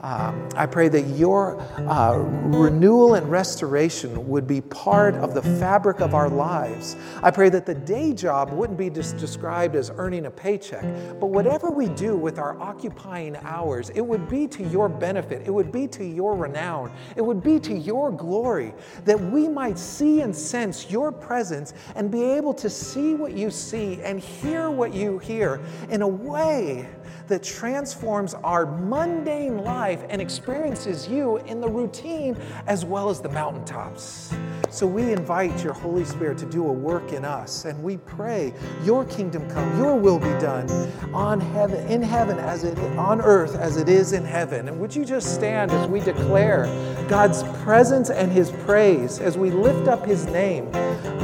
Um, 0.00 0.48
I 0.56 0.66
pray 0.66 0.88
that 0.88 1.02
your 1.16 1.60
uh, 1.88 2.16
renewal 2.16 3.14
and 3.14 3.30
restoration 3.30 4.26
would 4.26 4.48
be 4.48 4.60
part 4.62 5.14
of 5.14 5.32
the 5.32 5.42
fabric 5.42 6.00
of 6.00 6.12
our 6.12 6.28
lives. 6.28 6.96
I 7.22 7.30
pray 7.30 7.50
that 7.50 7.66
the 7.66 7.74
day 7.74 8.12
job 8.12 8.50
wouldn't 8.50 8.80
be 8.80 8.90
just 8.90 9.16
described 9.16 9.76
as 9.76 9.92
earning 9.94 10.26
a 10.26 10.30
paycheck, 10.32 10.82
but 11.20 11.26
whatever 11.26 11.70
we 11.70 11.86
do 11.86 12.16
with 12.16 12.36
our 12.36 12.60
occupying 12.60 13.36
hours, 13.42 13.90
it 13.90 14.04
would 14.04 14.28
be 14.28 14.48
to 14.48 14.64
your 14.64 14.88
benefit, 14.88 15.46
it 15.46 15.54
would 15.54 15.70
be 15.70 15.86
to 15.86 16.04
your 16.04 16.34
renown, 16.34 16.90
it 17.14 17.22
would 17.22 17.44
be 17.44 17.60
to 17.60 17.78
your 17.78 18.10
glory, 18.10 18.74
that 19.04 19.20
we 19.20 19.48
might 19.48 19.78
see 19.78 20.22
and 20.22 20.34
sense 20.34 20.90
your 20.90 21.12
presence 21.12 21.74
and 21.94 22.10
be 22.10 22.24
able 22.24 22.54
to 22.54 22.68
see 22.68 23.14
what 23.14 23.34
you 23.34 23.52
see 23.52 24.02
and 24.02 24.18
hear 24.18 24.68
what 24.68 24.92
you 24.92 25.20
hear 25.20 25.60
in 25.90 26.02
a 26.02 26.08
way 26.08 26.87
that 27.28 27.42
transforms 27.42 28.34
our 28.34 28.66
mundane 28.66 29.58
life 29.58 30.02
and 30.08 30.20
experiences 30.20 31.06
you 31.08 31.36
in 31.38 31.60
the 31.60 31.68
routine 31.68 32.36
as 32.66 32.84
well 32.84 33.08
as 33.08 33.20
the 33.20 33.28
mountaintops. 33.28 34.34
So 34.70 34.86
we 34.86 35.12
invite 35.12 35.64
your 35.64 35.72
Holy 35.72 36.04
Spirit 36.04 36.36
to 36.38 36.46
do 36.46 36.66
a 36.66 36.72
work 36.72 37.12
in 37.12 37.24
us, 37.24 37.64
and 37.64 37.82
we 37.82 37.96
pray 37.96 38.52
your 38.84 39.04
kingdom 39.06 39.48
come, 39.50 39.78
your 39.78 39.96
will 39.96 40.18
be 40.18 40.28
done 40.40 40.68
on 41.14 41.40
heaven, 41.40 41.86
in 41.88 42.02
heaven 42.02 42.38
as 42.38 42.64
it 42.64 42.78
on 42.98 43.20
earth 43.20 43.54
as 43.56 43.76
it 43.76 43.88
is 43.88 44.12
in 44.12 44.24
heaven. 44.24 44.68
And 44.68 44.78
would 44.78 44.94
you 44.94 45.04
just 45.04 45.34
stand 45.34 45.70
as 45.70 45.88
we 45.88 46.00
declare 46.00 46.66
God's 47.08 47.42
presence 47.62 48.10
and 48.10 48.30
his 48.30 48.50
praise 48.50 49.20
as 49.20 49.38
we 49.38 49.50
lift 49.50 49.88
up 49.88 50.04
his 50.04 50.26
name? 50.26 50.70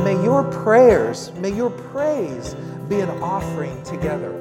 May 0.04 0.22
your 0.22 0.44
prayers, 0.44 1.32
may 1.34 1.54
your 1.54 1.70
praise 1.70 2.54
be 2.88 3.00
an 3.00 3.10
offering 3.22 3.82
together. 3.82 4.32